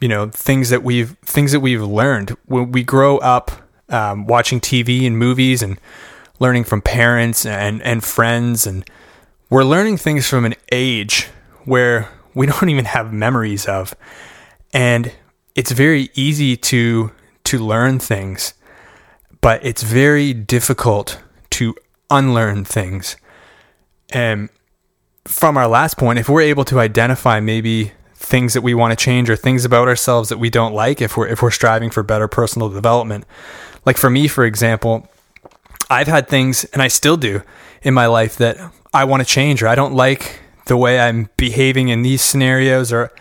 you 0.00 0.08
know, 0.08 0.28
things 0.28 0.70
that 0.70 0.82
we've 0.82 1.16
things 1.24 1.52
that 1.52 1.60
we've 1.60 1.82
learned 1.82 2.30
when 2.46 2.70
we 2.70 2.84
grow 2.84 3.18
up 3.18 3.50
um, 3.88 4.26
watching 4.26 4.60
TV 4.60 5.06
and 5.06 5.18
movies 5.18 5.62
and 5.62 5.80
learning 6.38 6.64
from 6.64 6.80
parents 6.82 7.44
and 7.44 7.82
and 7.82 8.04
friends, 8.04 8.66
and 8.66 8.88
we're 9.50 9.64
learning 9.64 9.96
things 9.96 10.28
from 10.28 10.44
an 10.44 10.54
age 10.70 11.28
where 11.64 12.08
we 12.34 12.46
don't 12.46 12.68
even 12.68 12.84
have 12.86 13.12
memories 13.12 13.66
of, 13.66 13.94
and 14.72 15.12
it's 15.54 15.72
very 15.72 16.10
easy 16.14 16.56
to 16.56 17.12
to 17.44 17.58
learn 17.58 17.98
things, 17.98 18.54
but 19.40 19.64
it's 19.64 19.82
very 19.82 20.32
difficult 20.32 21.20
to 21.50 21.74
unlearn 22.10 22.64
things. 22.64 23.16
And 24.10 24.48
from 25.24 25.56
our 25.56 25.68
last 25.68 25.98
point, 25.98 26.18
if 26.18 26.28
we're 26.28 26.40
able 26.40 26.64
to 26.66 26.80
identify 26.80 27.40
maybe 27.40 27.92
things 28.24 28.54
that 28.54 28.62
we 28.62 28.74
want 28.74 28.98
to 28.98 29.02
change 29.02 29.28
or 29.30 29.36
things 29.36 29.64
about 29.64 29.86
ourselves 29.86 30.30
that 30.30 30.38
we 30.38 30.50
don't 30.50 30.72
like 30.72 31.00
if 31.00 31.16
we're 31.16 31.28
if 31.28 31.42
we're 31.42 31.50
striving 31.50 31.90
for 31.90 32.02
better 32.02 32.26
personal 32.26 32.68
development. 32.68 33.24
Like 33.84 33.96
for 33.96 34.10
me, 34.10 34.28
for 34.28 34.44
example, 34.44 35.06
I've 35.90 36.08
had 36.08 36.28
things 36.28 36.64
and 36.64 36.82
I 36.82 36.88
still 36.88 37.16
do 37.16 37.42
in 37.82 37.94
my 37.94 38.06
life 38.06 38.36
that 38.36 38.56
I 38.92 39.04
want 39.04 39.22
to 39.22 39.28
change 39.28 39.62
or 39.62 39.68
I 39.68 39.74
don't 39.74 39.94
like 39.94 40.40
the 40.66 40.76
way 40.76 40.98
I'm 40.98 41.28
behaving 41.36 41.88
in 41.88 42.02
these 42.02 42.22
scenarios 42.22 42.92
or 42.92 43.12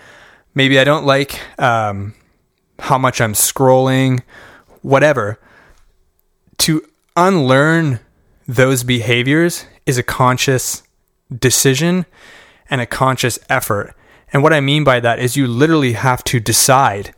maybe 0.56 0.80
I 0.80 0.84
don't 0.84 1.06
like 1.06 1.40
um, 1.60 2.14
how 2.80 2.98
much 2.98 3.22
I'm 3.22 3.34
scrolling, 3.34 4.22
whatever. 4.82 5.40
To 6.60 6.82
unlearn 7.16 8.00
those 8.48 8.84
behaviors 8.84 9.66
is 9.86 9.98
a 9.98 10.04
conscious 10.04 10.84
decision 11.38 12.06
and 12.70 12.82
a 12.82 12.86
conscious 12.86 13.40
effort. 13.50 13.96
And 14.32 14.42
what 14.42 14.54
I 14.54 14.62
mean 14.62 14.84
by 14.84 15.00
that 15.00 15.20
is 15.20 15.38
you 15.38 15.48
literally 15.48 15.94
have 15.94 16.24
to 16.26 16.40
decide 16.40 17.14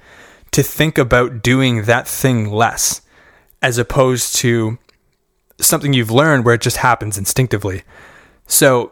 to 0.51 0.63
think 0.63 0.97
about 0.97 1.43
doing 1.43 1.83
that 1.83 2.07
thing 2.07 2.49
less 2.49 3.01
as 3.61 3.77
opposed 3.77 4.35
to 4.37 4.77
something 5.59 5.93
you've 5.93 6.11
learned 6.11 6.45
where 6.45 6.55
it 6.55 6.61
just 6.61 6.77
happens 6.77 7.17
instinctively. 7.17 7.83
So 8.47 8.91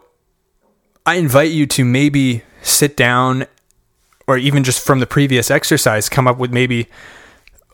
I 1.06 1.16
invite 1.16 1.50
you 1.50 1.66
to 1.66 1.84
maybe 1.84 2.42
sit 2.62 2.96
down 2.96 3.46
or 4.26 4.38
even 4.38 4.64
just 4.64 4.84
from 4.84 5.00
the 5.00 5.06
previous 5.06 5.50
exercise, 5.50 6.08
come 6.08 6.26
up 6.26 6.38
with 6.38 6.52
maybe 6.52 6.88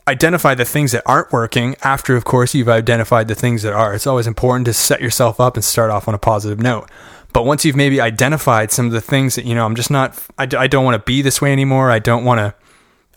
identify 0.09 0.55
the 0.55 0.65
things 0.65 0.93
that 0.93 1.03
aren't 1.07 1.33
working 1.33 1.77
after, 1.83 2.17
of 2.17 2.25
course, 2.25 2.55
you've 2.55 2.69
identified 2.69 3.29
the 3.29 3.35
things 3.35 3.63
that 3.63 3.73
are. 3.73 3.95
It's 3.95 4.07
always 4.07 4.27
important 4.27 4.67
to 4.67 4.73
set 4.73 5.01
yourself 5.01 5.39
up 5.41 5.55
and 5.55 5.65
start 5.65 5.91
off 5.91 6.09
on 6.09 6.15
a 6.15 6.19
positive 6.19 6.59
note. 6.59 6.91
But 7.33 7.45
once 7.45 7.65
you've 7.65 7.77
maybe 7.77 8.01
identified 8.01 8.73
some 8.73 8.87
of 8.87 8.93
the 8.93 9.01
things 9.01 9.37
that, 9.37 9.45
you 9.45 9.55
know, 9.55 9.65
I'm 9.65 9.77
just 9.77 9.91
not, 9.91 10.21
I, 10.37 10.49
I 10.59 10.67
don't 10.67 10.85
want 10.85 11.01
to 11.01 11.07
be 11.07 11.23
this 11.23 11.41
way 11.41 11.53
anymore. 11.53 11.91
I 11.91 12.01
don't 12.01 12.25
want 12.25 12.39
to, 12.39 12.55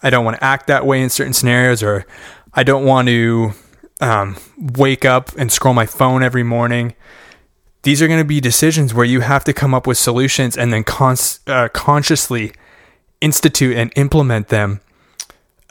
I 0.03 0.11
don't 0.11 0.23
want 0.23 0.37
to 0.37 0.43
act 0.43 0.67
that 0.67 0.85
way 0.85 1.01
in 1.01 1.09
certain 1.09 1.33
scenarios, 1.33 1.81
or 1.81 2.05
I 2.53 2.61
don't 2.61 2.85
want 2.85 3.07
to 3.07 3.53
um, 4.01 4.37
wake 4.57 5.05
up 5.05 5.35
and 5.35 5.51
scroll 5.51 5.73
my 5.73 5.87
phone 5.87 6.21
every 6.21 6.43
morning. 6.43 6.93
These 7.83 8.01
are 8.01 8.07
going 8.07 8.19
to 8.19 8.25
be 8.25 8.39
decisions 8.39 8.93
where 8.93 9.05
you 9.05 9.21
have 9.21 9.43
to 9.43 9.53
come 9.53 9.73
up 9.73 9.85
with 9.85 9.97
solutions 9.97 10.57
and 10.57 10.73
then 10.73 10.83
cons- 10.83 11.41
uh, 11.47 11.67
consciously 11.69 12.53
institute 13.21 13.75
and 13.75 13.91
implement 13.95 14.47
them. 14.47 14.79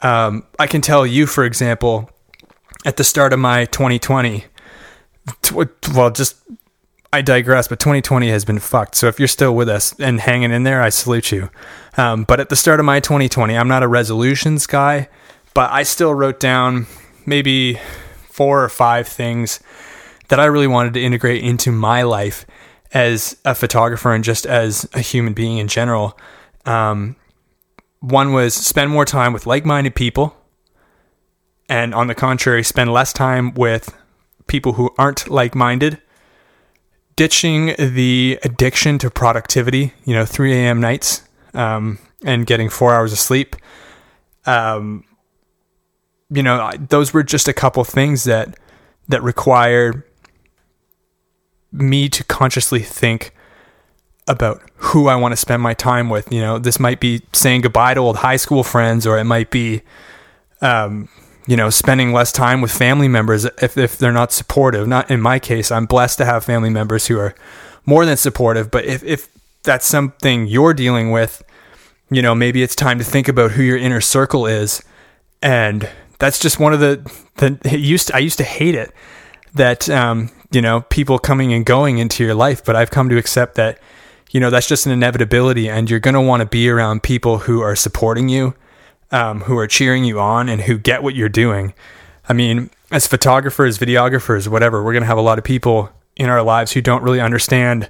Um, 0.01 0.45
I 0.59 0.67
can 0.67 0.81
tell 0.81 1.05
you, 1.05 1.25
for 1.25 1.43
example, 1.43 2.09
at 2.85 2.97
the 2.97 3.03
start 3.03 3.33
of 3.33 3.39
my 3.39 3.65
2020, 3.65 4.45
well, 5.93 6.11
just 6.11 6.35
I 7.13 7.21
digress, 7.21 7.67
but 7.67 7.79
2020 7.79 8.29
has 8.29 8.43
been 8.43 8.59
fucked. 8.59 8.95
So 8.95 9.07
if 9.07 9.19
you're 9.19 9.27
still 9.27 9.55
with 9.55 9.69
us 9.69 9.93
and 9.99 10.19
hanging 10.19 10.51
in 10.51 10.63
there, 10.63 10.81
I 10.81 10.89
salute 10.89 11.31
you. 11.31 11.49
Um, 11.95 12.23
but 12.23 12.39
at 12.39 12.49
the 12.49 12.55
start 12.55 12.79
of 12.79 12.85
my 12.85 12.99
2020, 12.99 13.55
I'm 13.55 13.67
not 13.67 13.83
a 13.83 13.87
resolutions 13.87 14.65
guy, 14.67 15.09
but 15.53 15.71
I 15.71 15.83
still 15.83 16.13
wrote 16.13 16.39
down 16.39 16.87
maybe 17.25 17.79
four 18.29 18.63
or 18.63 18.69
five 18.69 19.07
things 19.07 19.59
that 20.33 20.39
I 20.39 20.45
really 20.45 20.65
wanted 20.65 20.95
to 20.95 20.99
integrate 20.99 21.43
into 21.43 21.71
my 21.71 22.01
life 22.01 22.47
as 22.91 23.37
a 23.45 23.53
photographer 23.53 24.11
and 24.11 24.23
just 24.23 24.47
as 24.47 24.89
a 24.95 24.99
human 24.99 25.33
being 25.33 25.59
in 25.59 25.67
general. 25.67 26.17
Um, 26.65 27.17
one 27.99 28.33
was 28.33 28.55
spend 28.55 28.89
more 28.89 29.05
time 29.05 29.31
with 29.31 29.45
like 29.45 29.63
minded 29.63 29.93
people, 29.93 30.35
and 31.69 31.93
on 31.93 32.07
the 32.07 32.15
contrary, 32.15 32.63
spend 32.63 32.91
less 32.91 33.13
time 33.13 33.53
with 33.53 33.95
people 34.47 34.73
who 34.73 34.89
aren't 34.97 35.29
like 35.29 35.53
minded. 35.53 36.01
Ditching 37.15 37.75
the 37.77 38.39
addiction 38.41 38.97
to 38.97 39.11
productivity, 39.11 39.93
you 40.03 40.15
know, 40.15 40.25
3 40.25 40.51
a.m. 40.53 40.81
nights 40.81 41.21
um, 41.53 41.99
and 42.25 42.47
getting 42.47 42.69
four 42.69 42.95
hours 42.95 43.13
of 43.13 43.19
sleep. 43.19 43.55
Um, 44.47 45.03
you 46.31 46.41
know, 46.41 46.71
those 46.89 47.13
were 47.13 47.21
just 47.21 47.47
a 47.47 47.53
couple 47.53 47.83
things 47.83 48.23
that 48.23 48.57
that 49.09 49.21
required 49.21 50.01
me 51.73 52.07
to 52.07 52.23
consciously 52.23 52.79
think 52.79 53.33
about 54.27 54.61
who 54.75 55.07
I 55.07 55.15
want 55.15 55.33
to 55.33 55.37
spend 55.37 55.61
my 55.61 55.73
time 55.73 56.09
with. 56.09 56.31
You 56.31 56.39
know, 56.39 56.59
this 56.59 56.79
might 56.79 56.99
be 56.99 57.23
saying 57.33 57.61
goodbye 57.61 57.95
to 57.95 57.99
old 57.99 58.17
high 58.17 58.37
school 58.37 58.63
friends, 58.63 59.05
or 59.05 59.17
it 59.17 59.25
might 59.25 59.49
be, 59.51 59.81
um, 60.61 61.09
you 61.45 61.57
know, 61.57 61.69
spending 61.69 62.13
less 62.13 62.31
time 62.31 62.61
with 62.61 62.71
family 62.71 63.07
members 63.07 63.43
if, 63.45 63.77
if 63.77 63.97
they're 63.97 64.13
not 64.13 64.31
supportive. 64.31 64.87
Not 64.87 65.11
in 65.11 65.19
my 65.19 65.39
case, 65.39 65.71
I'm 65.71 65.85
blessed 65.85 66.19
to 66.19 66.25
have 66.25 66.45
family 66.45 66.69
members 66.69 67.07
who 67.07 67.17
are 67.19 67.35
more 67.85 68.05
than 68.05 68.15
supportive. 68.15 68.71
But 68.71 68.85
if, 68.85 69.03
if 69.03 69.27
that's 69.63 69.85
something 69.85 70.47
you're 70.47 70.73
dealing 70.73 71.11
with, 71.11 71.43
you 72.09 72.21
know, 72.21 72.35
maybe 72.35 72.63
it's 72.63 72.75
time 72.75 72.99
to 72.99 73.03
think 73.03 73.27
about 73.27 73.51
who 73.51 73.63
your 73.63 73.77
inner 73.77 74.01
circle 74.01 74.45
is. 74.45 74.81
And 75.41 75.89
that's 76.19 76.39
just 76.39 76.59
one 76.59 76.71
of 76.71 76.79
the, 76.79 77.11
the 77.35 77.77
used 77.77 78.07
to, 78.07 78.15
I 78.15 78.19
used 78.19 78.37
to 78.37 78.43
hate 78.45 78.75
it 78.75 78.93
that, 79.55 79.89
um, 79.89 80.29
you 80.53 80.61
know, 80.61 80.81
people 80.81 81.19
coming 81.19 81.51
and 81.51 81.65
going 81.65 81.97
into 81.97 82.23
your 82.23 82.35
life, 82.35 82.63
but 82.63 82.75
I've 82.75 82.91
come 82.91 83.09
to 83.09 83.17
accept 83.17 83.55
that 83.55 83.79
you 84.33 84.39
know 84.39 84.49
that's 84.49 84.67
just 84.67 84.85
an 84.85 84.91
inevitability 84.91 85.69
and 85.69 85.89
you're 85.89 85.99
going 85.99 86.15
to 86.15 86.21
want 86.21 86.41
to 86.41 86.47
be 86.47 86.67
around 86.67 87.03
people 87.03 87.39
who 87.39 87.61
are 87.61 87.75
supporting 87.75 88.27
you 88.27 88.55
um, 89.11 89.41
who 89.41 89.57
are 89.57 89.67
cheering 89.67 90.03
you 90.03 90.19
on 90.19 90.49
and 90.49 90.61
who 90.61 90.77
get 90.77 91.03
what 91.03 91.15
you're 91.15 91.29
doing. 91.29 91.73
I 92.27 92.33
mean 92.33 92.69
as 92.91 93.07
photographers 93.07 93.77
videographers 93.77 94.47
whatever 94.47 94.83
we're 94.83 94.91
going 94.91 95.03
to 95.03 95.07
have 95.07 95.19
a 95.19 95.21
lot 95.21 95.37
of 95.37 95.43
people 95.43 95.91
in 96.15 96.29
our 96.29 96.41
lives 96.41 96.71
who 96.71 96.81
don't 96.81 97.03
really 97.03 97.21
understand 97.21 97.89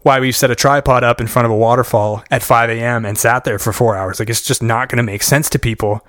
why 0.00 0.20
we've 0.20 0.36
set 0.36 0.50
a 0.50 0.54
tripod 0.54 1.02
up 1.02 1.20
in 1.20 1.26
front 1.26 1.46
of 1.46 1.52
a 1.52 1.56
waterfall 1.56 2.22
at 2.30 2.42
5 2.42 2.70
a.m 2.70 3.04
and 3.04 3.16
sat 3.16 3.44
there 3.44 3.58
for 3.58 3.72
four 3.72 3.96
hours. 3.96 4.18
Like 4.18 4.28
it's 4.28 4.44
just 4.44 4.62
not 4.62 4.88
going 4.88 4.98
to 4.98 5.02
make 5.04 5.22
sense 5.22 5.48
to 5.50 5.58
people. 5.58 6.04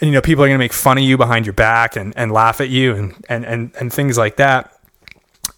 And 0.00 0.08
you 0.08 0.14
know 0.14 0.20
people 0.20 0.44
are 0.44 0.48
going 0.48 0.58
to 0.58 0.64
make 0.64 0.72
fun 0.72 0.98
of 0.98 1.04
you 1.04 1.16
behind 1.16 1.46
your 1.46 1.52
back 1.52 1.96
and, 1.96 2.16
and 2.16 2.30
laugh 2.30 2.60
at 2.60 2.68
you 2.68 2.94
and, 2.94 3.24
and, 3.28 3.44
and, 3.44 3.72
and 3.80 3.92
things 3.92 4.16
like 4.16 4.36
that 4.36 4.72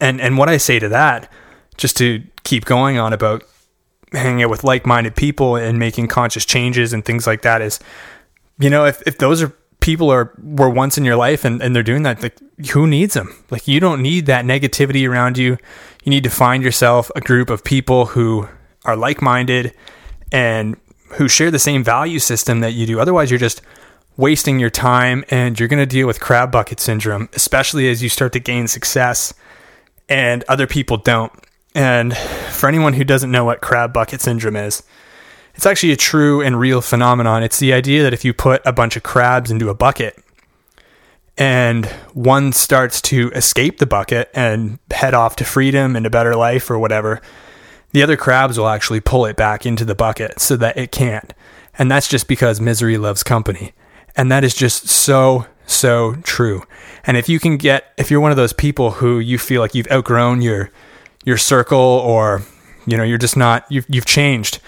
and 0.02 0.20
and 0.20 0.36
what 0.36 0.48
i 0.48 0.58
say 0.58 0.78
to 0.78 0.88
that 0.88 1.30
just 1.78 1.96
to 1.96 2.22
keep 2.44 2.66
going 2.66 2.98
on 2.98 3.12
about 3.14 3.42
hanging 4.12 4.42
out 4.42 4.50
with 4.50 4.62
like-minded 4.62 5.16
people 5.16 5.56
and 5.56 5.78
making 5.78 6.06
conscious 6.06 6.44
changes 6.44 6.92
and 6.92 7.04
things 7.04 7.26
like 7.26 7.40
that 7.40 7.62
is 7.62 7.80
you 8.58 8.68
know 8.68 8.84
if, 8.84 9.02
if 9.06 9.16
those 9.16 9.42
are 9.42 9.54
people 9.80 10.10
are 10.10 10.32
were 10.42 10.70
once 10.70 10.96
in 10.96 11.04
your 11.04 11.16
life 11.16 11.44
and, 11.44 11.60
and 11.60 11.74
they're 11.74 11.82
doing 11.82 12.04
that 12.04 12.22
like 12.22 12.38
who 12.70 12.86
needs 12.86 13.14
them? 13.14 13.34
Like 13.50 13.68
you 13.68 13.80
don't 13.80 14.00
need 14.00 14.26
that 14.26 14.44
negativity 14.44 15.08
around 15.08 15.36
you. 15.36 15.58
You 16.04 16.10
need 16.10 16.24
to 16.24 16.30
find 16.30 16.62
yourself 16.62 17.10
a 17.16 17.20
group 17.20 17.50
of 17.50 17.64
people 17.64 18.06
who 18.06 18.48
are 18.84 18.96
like-minded 18.96 19.74
and 20.30 20.76
who 21.14 21.28
share 21.28 21.50
the 21.50 21.58
same 21.58 21.84
value 21.84 22.18
system 22.18 22.60
that 22.60 22.72
you 22.72 22.86
do. 22.86 23.00
Otherwise 23.00 23.30
you're 23.30 23.38
just 23.38 23.60
wasting 24.16 24.58
your 24.58 24.70
time 24.70 25.24
and 25.30 25.58
you're 25.58 25.68
going 25.68 25.82
to 25.82 25.86
deal 25.86 26.06
with 26.06 26.20
crab 26.20 26.52
bucket 26.52 26.78
syndrome 26.78 27.30
especially 27.32 27.88
as 27.88 28.02
you 28.02 28.10
start 28.10 28.30
to 28.30 28.38
gain 28.38 28.68
success 28.68 29.32
and 30.12 30.44
other 30.48 30.66
people 30.66 30.96
don't 30.96 31.32
and 31.74 32.16
for 32.16 32.68
anyone 32.68 32.92
who 32.92 33.04
doesn't 33.04 33.30
know 33.30 33.44
what 33.44 33.60
crab 33.60 33.92
bucket 33.92 34.20
syndrome 34.20 34.56
is, 34.56 34.82
it's 35.54 35.66
actually 35.66 35.92
a 35.92 35.96
true 35.96 36.40
and 36.40 36.58
real 36.58 36.80
phenomenon. 36.80 37.42
It's 37.42 37.58
the 37.58 37.72
idea 37.72 38.02
that 38.02 38.12
if 38.12 38.24
you 38.24 38.32
put 38.32 38.62
a 38.64 38.72
bunch 38.72 38.96
of 38.96 39.02
crabs 39.02 39.50
into 39.50 39.68
a 39.68 39.74
bucket 39.74 40.22
and 41.38 41.86
one 42.12 42.52
starts 42.52 43.00
to 43.02 43.30
escape 43.34 43.78
the 43.78 43.86
bucket 43.86 44.30
and 44.34 44.78
head 44.90 45.14
off 45.14 45.36
to 45.36 45.44
freedom 45.44 45.96
and 45.96 46.06
a 46.06 46.10
better 46.10 46.36
life 46.36 46.70
or 46.70 46.78
whatever, 46.78 47.20
the 47.92 48.02
other 48.02 48.16
crabs 48.16 48.58
will 48.58 48.68
actually 48.68 49.00
pull 49.00 49.26
it 49.26 49.36
back 49.36 49.66
into 49.66 49.84
the 49.84 49.94
bucket 49.94 50.40
so 50.40 50.56
that 50.56 50.76
it 50.76 50.92
can't. 50.92 51.34
And 51.78 51.90
that's 51.90 52.08
just 52.08 52.28
because 52.28 52.60
misery 52.60 52.98
loves 52.98 53.22
company. 53.22 53.72
And 54.14 54.30
that 54.30 54.44
is 54.44 54.54
just 54.54 54.88
so, 54.88 55.46
so 55.72 56.16
true. 56.22 56.62
And 57.04 57.16
if 57.16 57.28
you 57.28 57.38
can 57.38 57.56
get, 57.56 57.92
if 57.96 58.10
you're 58.10 58.20
one 58.20 58.30
of 58.30 58.36
those 58.36 58.52
people 58.52 58.92
who 58.92 59.18
you 59.18 59.38
feel 59.38 59.60
like 59.60 59.74
you've 59.74 59.90
outgrown 59.90 60.42
your 60.42 60.70
your 61.24 61.36
circle 61.36 61.78
or 61.78 62.42
you 62.86 62.96
know 62.96 63.04
you're 63.04 63.18
just 63.18 63.36
not 63.36 63.64
you've 63.70 63.86
you've 63.88 64.04
changed 64.04 64.58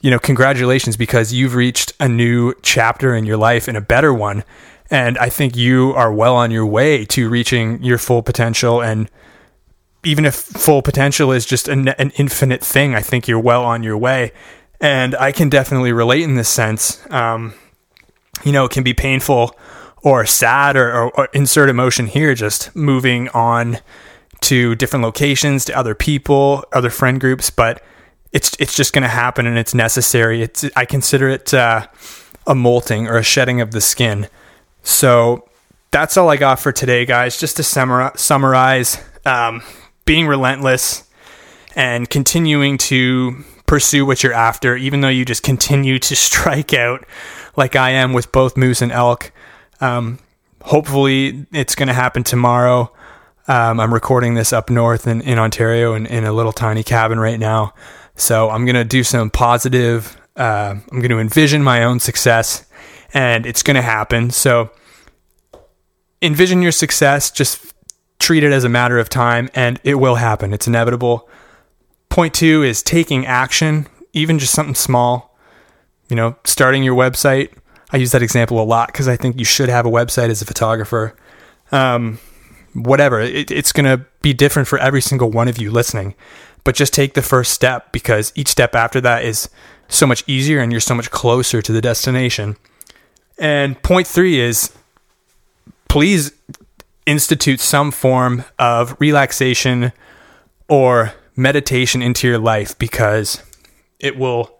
you 0.00 0.10
know 0.10 0.18
congratulations 0.18 0.96
because 0.96 1.32
you've 1.32 1.54
reached 1.54 1.92
a 2.00 2.08
new 2.08 2.54
chapter 2.62 3.14
in 3.14 3.26
your 3.26 3.36
life 3.36 3.68
and 3.68 3.76
a 3.76 3.80
better 3.80 4.12
one. 4.12 4.44
And 4.92 5.16
i 5.18 5.28
think 5.28 5.56
you 5.56 5.92
are 5.94 6.12
well 6.12 6.34
on 6.34 6.50
your 6.50 6.66
way 6.66 7.04
to 7.06 7.28
reaching 7.28 7.82
your 7.82 7.98
full 7.98 8.22
potential. 8.22 8.82
And 8.82 9.10
even 10.02 10.24
if 10.24 10.34
full 10.34 10.80
potential 10.80 11.30
is 11.30 11.44
just 11.44 11.68
an, 11.68 11.88
an 11.88 12.10
infinite 12.16 12.64
thing 12.64 12.94
i 12.94 13.00
think 13.00 13.28
you're 13.28 13.40
well 13.40 13.64
on 13.64 13.82
your 13.82 13.98
way. 13.98 14.32
And 14.80 15.14
i 15.16 15.32
can 15.32 15.48
definitely 15.48 15.92
relate 15.92 16.22
in 16.22 16.34
this 16.34 16.48
sense. 16.48 17.00
Um, 17.10 17.54
you 18.44 18.52
know 18.52 18.64
it 18.64 18.70
can 18.70 18.82
be 18.82 18.94
painful 18.94 19.54
or 20.02 20.24
sad 20.26 20.76
or, 20.76 20.92
or, 20.92 21.10
or 21.18 21.28
insert 21.32 21.68
emotion 21.68 22.06
here 22.06 22.34
just 22.34 22.74
moving 22.74 23.28
on 23.30 23.78
to 24.40 24.74
different 24.76 25.04
locations, 25.04 25.64
to 25.66 25.76
other 25.76 25.94
people, 25.94 26.64
other 26.72 26.90
friend 26.90 27.20
groups, 27.20 27.50
but 27.50 27.82
it's 28.32 28.56
it's 28.58 28.74
just 28.74 28.92
going 28.92 29.02
to 29.02 29.08
happen 29.08 29.46
and 29.46 29.58
it's 29.58 29.74
necessary. 29.74 30.42
It's 30.42 30.64
I 30.76 30.84
consider 30.84 31.28
it 31.28 31.52
uh, 31.52 31.86
a 32.46 32.54
molting 32.54 33.06
or 33.06 33.16
a 33.16 33.22
shedding 33.22 33.60
of 33.60 33.72
the 33.72 33.80
skin. 33.80 34.28
So 34.82 35.48
that's 35.90 36.16
all 36.16 36.28
I 36.30 36.36
got 36.36 36.60
for 36.60 36.72
today, 36.72 37.04
guys. 37.04 37.36
Just 37.36 37.56
to 37.56 37.62
summarize, 37.62 39.02
um, 39.26 39.62
being 40.04 40.26
relentless 40.26 41.04
and 41.76 42.08
continuing 42.08 42.78
to 42.78 43.44
pursue 43.66 44.06
what 44.06 44.22
you're 44.22 44.32
after, 44.32 44.76
even 44.76 45.00
though 45.00 45.08
you 45.08 45.24
just 45.24 45.42
continue 45.42 45.98
to 45.98 46.16
strike 46.16 46.72
out 46.72 47.04
like 47.56 47.76
I 47.76 47.90
am 47.90 48.12
with 48.12 48.32
both 48.32 48.56
moose 48.56 48.80
and 48.80 48.92
elk. 48.92 49.32
Um, 49.80 50.18
hopefully, 50.62 51.46
it's 51.52 51.74
going 51.74 51.88
to 51.88 51.94
happen 51.94 52.24
tomorrow. 52.24 52.92
Um, 53.48 53.80
I'm 53.80 53.92
recording 53.92 54.34
this 54.34 54.52
up 54.52 54.70
north 54.70 55.06
in, 55.06 55.22
in 55.22 55.38
Ontario 55.38 55.94
in, 55.94 56.06
in 56.06 56.24
a 56.24 56.32
little 56.32 56.52
tiny 56.52 56.82
cabin 56.82 57.18
right 57.18 57.38
now. 57.38 57.74
So 58.14 58.50
I'm 58.50 58.64
going 58.64 58.76
to 58.76 58.84
do 58.84 59.02
some 59.02 59.30
positive, 59.30 60.16
uh, 60.36 60.76
I'm 60.92 60.98
going 61.00 61.10
to 61.10 61.18
envision 61.18 61.62
my 61.64 61.82
own 61.82 61.98
success 61.98 62.64
and 63.12 63.46
it's 63.46 63.62
going 63.62 63.74
to 63.76 63.82
happen. 63.82 64.30
So 64.30 64.70
envision 66.22 66.62
your 66.62 66.70
success, 66.70 67.30
just 67.30 67.74
treat 68.20 68.44
it 68.44 68.52
as 68.52 68.62
a 68.62 68.68
matter 68.68 68.98
of 68.98 69.08
time 69.08 69.48
and 69.54 69.80
it 69.82 69.94
will 69.94 70.16
happen. 70.16 70.52
It's 70.52 70.68
inevitable. 70.68 71.28
Point 72.08 72.34
two 72.34 72.62
is 72.62 72.82
taking 72.82 73.26
action, 73.26 73.86
even 74.12 74.38
just 74.38 74.52
something 74.52 74.74
small, 74.74 75.36
you 76.08 76.14
know, 76.14 76.36
starting 76.44 76.84
your 76.84 76.94
website. 76.94 77.50
I 77.92 77.96
use 77.96 78.12
that 78.12 78.22
example 78.22 78.60
a 78.60 78.64
lot 78.64 78.88
because 78.88 79.08
I 79.08 79.16
think 79.16 79.38
you 79.38 79.44
should 79.44 79.68
have 79.68 79.86
a 79.86 79.90
website 79.90 80.28
as 80.28 80.42
a 80.42 80.46
photographer. 80.46 81.16
Um, 81.72 82.18
whatever. 82.74 83.20
It, 83.20 83.50
it's 83.50 83.72
going 83.72 83.86
to 83.86 84.04
be 84.22 84.32
different 84.32 84.68
for 84.68 84.78
every 84.78 85.00
single 85.00 85.30
one 85.30 85.48
of 85.48 85.58
you 85.58 85.70
listening. 85.70 86.14
But 86.62 86.74
just 86.74 86.92
take 86.92 87.14
the 87.14 87.22
first 87.22 87.52
step 87.52 87.90
because 87.92 88.32
each 88.34 88.48
step 88.48 88.74
after 88.74 89.00
that 89.00 89.24
is 89.24 89.48
so 89.88 90.06
much 90.06 90.22
easier 90.26 90.60
and 90.60 90.70
you're 90.70 90.80
so 90.80 90.94
much 90.94 91.10
closer 91.10 91.62
to 91.62 91.72
the 91.72 91.80
destination. 91.80 92.56
And 93.38 93.82
point 93.82 94.06
three 94.06 94.38
is 94.38 94.72
please 95.88 96.32
institute 97.06 97.58
some 97.60 97.90
form 97.90 98.44
of 98.58 98.94
relaxation 99.00 99.92
or 100.68 101.14
meditation 101.34 102.02
into 102.02 102.28
your 102.28 102.38
life 102.38 102.78
because 102.78 103.42
it 103.98 104.16
will 104.16 104.59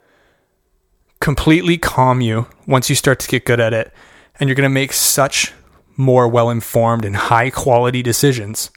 completely 1.21 1.79
calm 1.79 2.21
you 2.21 2.47
once 2.67 2.89
you 2.89 2.97
start 2.97 3.21
to 3.21 3.29
get 3.29 3.45
good 3.45 3.61
at 3.61 3.73
it. 3.73 3.93
And 4.39 4.49
you're 4.49 4.57
going 4.57 4.69
to 4.69 4.71
make 4.71 4.93
such 4.93 5.53
more 5.97 6.27
well 6.27 6.51
informed 6.51 7.05
and 7.05 7.15
high 7.15 7.51
quality 7.51 8.03
decisions, 8.03 8.71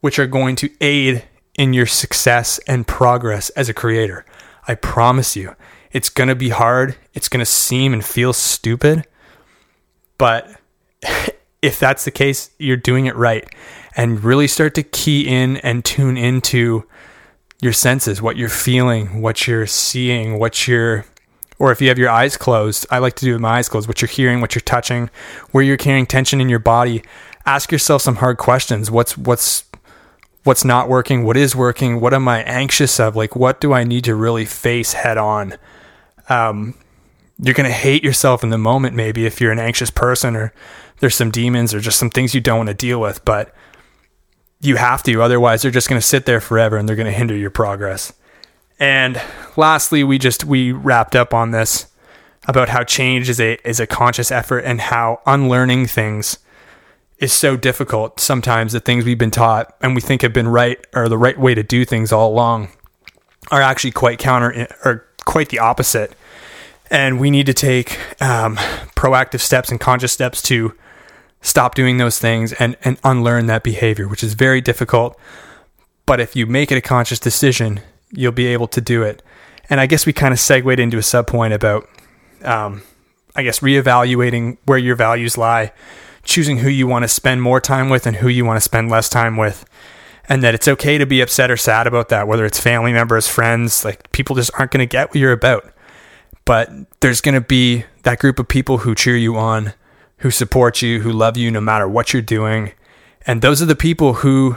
which 0.00 0.18
are 0.18 0.26
going 0.26 0.56
to 0.56 0.70
aid 0.80 1.24
in 1.56 1.72
your 1.72 1.86
success 1.86 2.58
and 2.66 2.86
progress 2.86 3.50
as 3.50 3.68
a 3.68 3.74
creator. 3.74 4.24
I 4.66 4.74
promise 4.74 5.36
you, 5.36 5.54
it's 5.92 6.08
going 6.08 6.28
to 6.28 6.34
be 6.34 6.48
hard. 6.48 6.96
It's 7.12 7.28
going 7.28 7.40
to 7.40 7.46
seem 7.50 7.92
and 7.92 8.04
feel 8.04 8.32
stupid. 8.32 9.06
But 10.18 10.50
if 11.62 11.78
that's 11.78 12.04
the 12.04 12.10
case, 12.10 12.50
you're 12.58 12.76
doing 12.76 13.06
it 13.06 13.16
right. 13.16 13.46
And 13.96 14.24
really 14.24 14.48
start 14.48 14.74
to 14.74 14.82
key 14.82 15.28
in 15.28 15.58
and 15.58 15.84
tune 15.84 16.16
into 16.16 16.84
your 17.60 17.72
senses, 17.72 18.20
what 18.20 18.36
you're 18.36 18.48
feeling, 18.48 19.22
what 19.22 19.46
you're 19.46 19.66
seeing, 19.66 20.38
what 20.38 20.66
you're 20.66 21.04
or 21.58 21.70
if 21.72 21.80
you 21.80 21.88
have 21.88 21.98
your 21.98 22.10
eyes 22.10 22.36
closed, 22.36 22.86
I 22.90 22.98
like 22.98 23.14
to 23.16 23.24
do 23.24 23.32
with 23.32 23.40
my 23.40 23.58
eyes 23.58 23.68
closed, 23.68 23.88
what 23.88 24.02
you're 24.02 24.08
hearing, 24.08 24.40
what 24.40 24.54
you're 24.54 24.62
touching, 24.62 25.10
where 25.52 25.62
you're 25.62 25.76
carrying 25.76 26.06
tension 26.06 26.40
in 26.40 26.48
your 26.48 26.58
body. 26.58 27.02
Ask 27.46 27.70
yourself 27.70 28.02
some 28.02 28.16
hard 28.16 28.38
questions. 28.38 28.90
What's 28.90 29.16
what's 29.16 29.64
what's 30.42 30.64
not 30.64 30.88
working? 30.88 31.24
What 31.24 31.36
is 31.36 31.54
working? 31.54 32.00
What 32.00 32.14
am 32.14 32.26
I 32.28 32.42
anxious 32.42 32.98
of? 32.98 33.16
Like 33.16 33.36
what 33.36 33.60
do 33.60 33.72
I 33.72 33.84
need 33.84 34.04
to 34.04 34.14
really 34.14 34.44
face 34.44 34.94
head 34.94 35.16
on? 35.16 35.54
Um, 36.28 36.74
you're 37.38 37.54
gonna 37.54 37.70
hate 37.70 38.02
yourself 38.02 38.42
in 38.42 38.50
the 38.50 38.58
moment, 38.58 38.96
maybe 38.96 39.26
if 39.26 39.40
you're 39.40 39.52
an 39.52 39.58
anxious 39.58 39.90
person 39.90 40.36
or 40.36 40.52
there's 41.00 41.14
some 41.14 41.30
demons 41.30 41.74
or 41.74 41.80
just 41.80 41.98
some 41.98 42.10
things 42.10 42.34
you 42.34 42.40
don't 42.40 42.58
want 42.58 42.68
to 42.68 42.74
deal 42.74 43.00
with, 43.00 43.24
but 43.24 43.54
you 44.60 44.76
have 44.76 45.02
to, 45.02 45.22
otherwise 45.22 45.62
they're 45.62 45.70
just 45.70 45.88
gonna 45.88 46.00
sit 46.00 46.26
there 46.26 46.40
forever 46.40 46.76
and 46.76 46.88
they're 46.88 46.96
gonna 46.96 47.12
hinder 47.12 47.36
your 47.36 47.50
progress. 47.50 48.12
And 48.78 49.20
lastly, 49.56 50.04
we 50.04 50.18
just 50.18 50.44
we 50.44 50.72
wrapped 50.72 51.14
up 51.14 51.32
on 51.32 51.50
this 51.50 51.86
about 52.46 52.68
how 52.68 52.84
change 52.84 53.28
is 53.28 53.40
a 53.40 53.56
is 53.68 53.80
a 53.80 53.86
conscious 53.86 54.30
effort 54.30 54.60
and 54.60 54.80
how 54.80 55.20
unlearning 55.26 55.86
things 55.86 56.38
is 57.18 57.32
so 57.32 57.56
difficult 57.56 58.20
sometimes 58.20 58.72
the 58.72 58.80
things 58.80 59.04
we've 59.04 59.16
been 59.16 59.30
taught 59.30 59.74
and 59.80 59.94
we 59.94 60.00
think 60.00 60.20
have 60.20 60.32
been 60.32 60.48
right 60.48 60.84
or 60.94 61.08
the 61.08 61.16
right 61.16 61.38
way 61.38 61.54
to 61.54 61.62
do 61.62 61.84
things 61.84 62.12
all 62.12 62.28
along 62.30 62.68
are 63.50 63.62
actually 63.62 63.90
quite 63.90 64.18
counter 64.18 64.68
or 64.84 65.06
quite 65.24 65.48
the 65.48 65.58
opposite. 65.58 66.12
And 66.90 67.18
we 67.18 67.30
need 67.30 67.46
to 67.46 67.54
take 67.54 67.98
um, 68.22 68.56
proactive 68.94 69.40
steps 69.40 69.70
and 69.70 69.80
conscious 69.80 70.12
steps 70.12 70.42
to 70.42 70.74
stop 71.40 71.74
doing 71.74 71.98
those 71.98 72.18
things 72.18 72.52
and, 72.54 72.76
and 72.82 72.98
unlearn 73.04 73.46
that 73.46 73.62
behavior 73.62 74.08
which 74.08 74.22
is 74.22 74.34
very 74.34 74.60
difficult. 74.60 75.18
But 76.06 76.20
if 76.20 76.36
you 76.36 76.46
make 76.46 76.70
it 76.70 76.76
a 76.76 76.82
conscious 76.82 77.18
decision 77.18 77.80
you'll 78.16 78.32
be 78.32 78.46
able 78.46 78.66
to 78.66 78.80
do 78.80 79.02
it 79.02 79.22
and 79.68 79.80
i 79.80 79.86
guess 79.86 80.06
we 80.06 80.12
kind 80.12 80.32
of 80.32 80.40
segued 80.40 80.78
into 80.78 80.98
a 80.98 81.02
sub 81.02 81.26
point 81.26 81.52
about 81.52 81.88
um, 82.42 82.82
i 83.36 83.42
guess 83.42 83.60
reevaluating 83.60 84.56
where 84.64 84.78
your 84.78 84.96
values 84.96 85.38
lie 85.38 85.72
choosing 86.24 86.58
who 86.58 86.68
you 86.68 86.86
want 86.86 87.02
to 87.04 87.08
spend 87.08 87.42
more 87.42 87.60
time 87.60 87.88
with 87.88 88.06
and 88.06 88.16
who 88.16 88.28
you 88.28 88.44
want 88.44 88.56
to 88.56 88.60
spend 88.60 88.90
less 88.90 89.08
time 89.08 89.36
with. 89.36 89.64
And 90.26 90.42
that 90.42 90.54
it's 90.54 90.68
okay 90.68 90.96
to 90.96 91.04
be 91.04 91.20
upset 91.20 91.50
or 91.50 91.56
sad 91.56 91.86
about 91.86 92.08
that, 92.08 92.26
whether 92.26 92.46
it's 92.46 92.58
family 92.58 92.92
members, 92.92 93.28
friends, 93.28 93.84
like 93.84 94.10
people 94.12 94.34
just 94.34 94.50
aren't 94.58 94.70
going 94.70 94.86
to 94.86 94.90
get 94.90 95.10
what 95.10 95.16
you're 95.16 95.32
about. 95.32 95.70
But 96.46 96.70
there's 97.00 97.20
going 97.20 97.34
to 97.34 97.42
be 97.42 97.84
that 98.04 98.18
group 98.20 98.38
of 98.38 98.48
people 98.48 98.78
who 98.78 98.94
cheer 98.94 99.16
you 99.16 99.36
on, 99.36 99.74
who 100.18 100.30
support 100.30 100.80
you, 100.80 101.00
who 101.00 101.12
love 101.12 101.36
you 101.36 101.50
no 101.50 101.60
matter 101.60 101.86
what 101.86 102.12
you're 102.12 102.22
doing. 102.22 102.72
And 103.26 103.42
those 103.42 103.60
are 103.60 103.66
the 103.66 103.76
people 103.76 104.14
who 104.14 104.56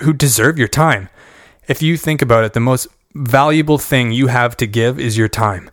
who 0.00 0.14
deserve 0.14 0.58
your 0.58 0.68
time. 0.68 1.10
If 1.68 1.82
you 1.82 1.96
think 1.96 2.22
about 2.22 2.44
it, 2.44 2.52
the 2.52 2.60
most 2.60 2.88
valuable 3.14 3.78
thing 3.78 4.12
you 4.12 4.28
have 4.28 4.56
to 4.58 4.66
give 4.66 4.98
is 4.98 5.16
your 5.16 5.28
time. 5.28 5.70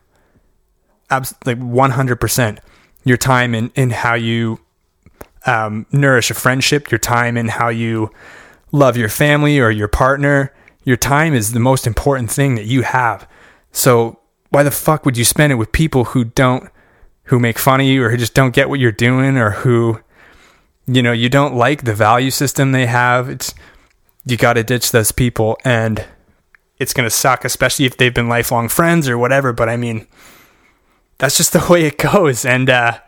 Abs- 1.09 1.35
like 1.45 1.59
100%. 1.59 2.59
Your 3.03 3.17
time 3.17 3.55
in, 3.55 3.71
in 3.75 3.91
how 3.91 4.13
you 4.13 4.59
um, 5.45 5.85
nourish 5.91 6.29
a 6.29 6.33
friendship, 6.33 6.91
your 6.91 6.99
time 6.99 7.37
and 7.37 7.49
how 7.49 7.69
you 7.69 8.11
love 8.71 8.97
your 8.97 9.09
family 9.09 9.59
or 9.59 9.71
your 9.71 9.87
partner. 9.87 10.53
Your 10.83 10.97
time 10.97 11.33
is 11.33 11.53
the 11.53 11.59
most 11.59 11.87
important 11.87 12.29
thing 12.29 12.55
that 12.55 12.65
you 12.65 12.83
have. 12.83 13.27
So 13.71 14.19
why 14.49 14.63
the 14.63 14.71
fuck 14.71 15.05
would 15.05 15.17
you 15.17 15.25
spend 15.25 15.51
it 15.51 15.55
with 15.55 15.71
people 15.71 16.05
who 16.05 16.23
don't, 16.23 16.69
who 17.23 17.39
make 17.39 17.57
fun 17.57 17.79
of 17.79 17.87
you 17.87 18.03
or 18.03 18.09
who 18.09 18.17
just 18.17 18.33
don't 18.33 18.53
get 18.53 18.69
what 18.69 18.79
you're 18.79 18.91
doing 18.91 19.37
or 19.37 19.51
who, 19.51 20.01
you 20.87 21.01
know, 21.01 21.11
you 21.11 21.29
don't 21.29 21.55
like 21.55 21.83
the 21.83 21.95
value 21.95 22.31
system 22.31 22.71
they 22.71 22.85
have? 22.85 23.29
It's, 23.29 23.53
you 24.25 24.37
got 24.37 24.53
to 24.53 24.63
ditch 24.63 24.91
those 24.91 25.11
people 25.11 25.57
and 25.63 26.05
it's 26.77 26.93
going 26.93 27.05
to 27.05 27.09
suck, 27.09 27.43
especially 27.43 27.85
if 27.85 27.97
they've 27.97 28.13
been 28.13 28.29
lifelong 28.29 28.69
friends 28.69 29.09
or 29.09 29.17
whatever. 29.17 29.53
But 29.53 29.69
I 29.69 29.77
mean, 29.77 30.07
that's 31.17 31.37
just 31.37 31.53
the 31.53 31.65
way 31.69 31.85
it 31.85 31.97
goes. 31.97 32.45
And, 32.45 32.69
uh, 32.69 32.99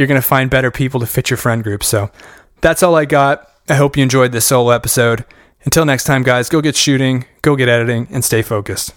you're 0.00 0.06
going 0.06 0.20
to 0.20 0.26
find 0.26 0.48
better 0.48 0.70
people 0.70 0.98
to 1.00 1.06
fit 1.06 1.28
your 1.28 1.36
friend 1.36 1.62
group. 1.62 1.84
So 1.84 2.10
that's 2.62 2.82
all 2.82 2.94
I 2.96 3.04
got. 3.04 3.46
I 3.68 3.74
hope 3.74 3.98
you 3.98 4.02
enjoyed 4.02 4.32
this 4.32 4.46
solo 4.46 4.70
episode. 4.70 5.26
Until 5.64 5.84
next 5.84 6.04
time, 6.04 6.22
guys, 6.22 6.48
go 6.48 6.62
get 6.62 6.74
shooting, 6.74 7.26
go 7.42 7.54
get 7.54 7.68
editing, 7.68 8.08
and 8.10 8.24
stay 8.24 8.40
focused. 8.40 8.94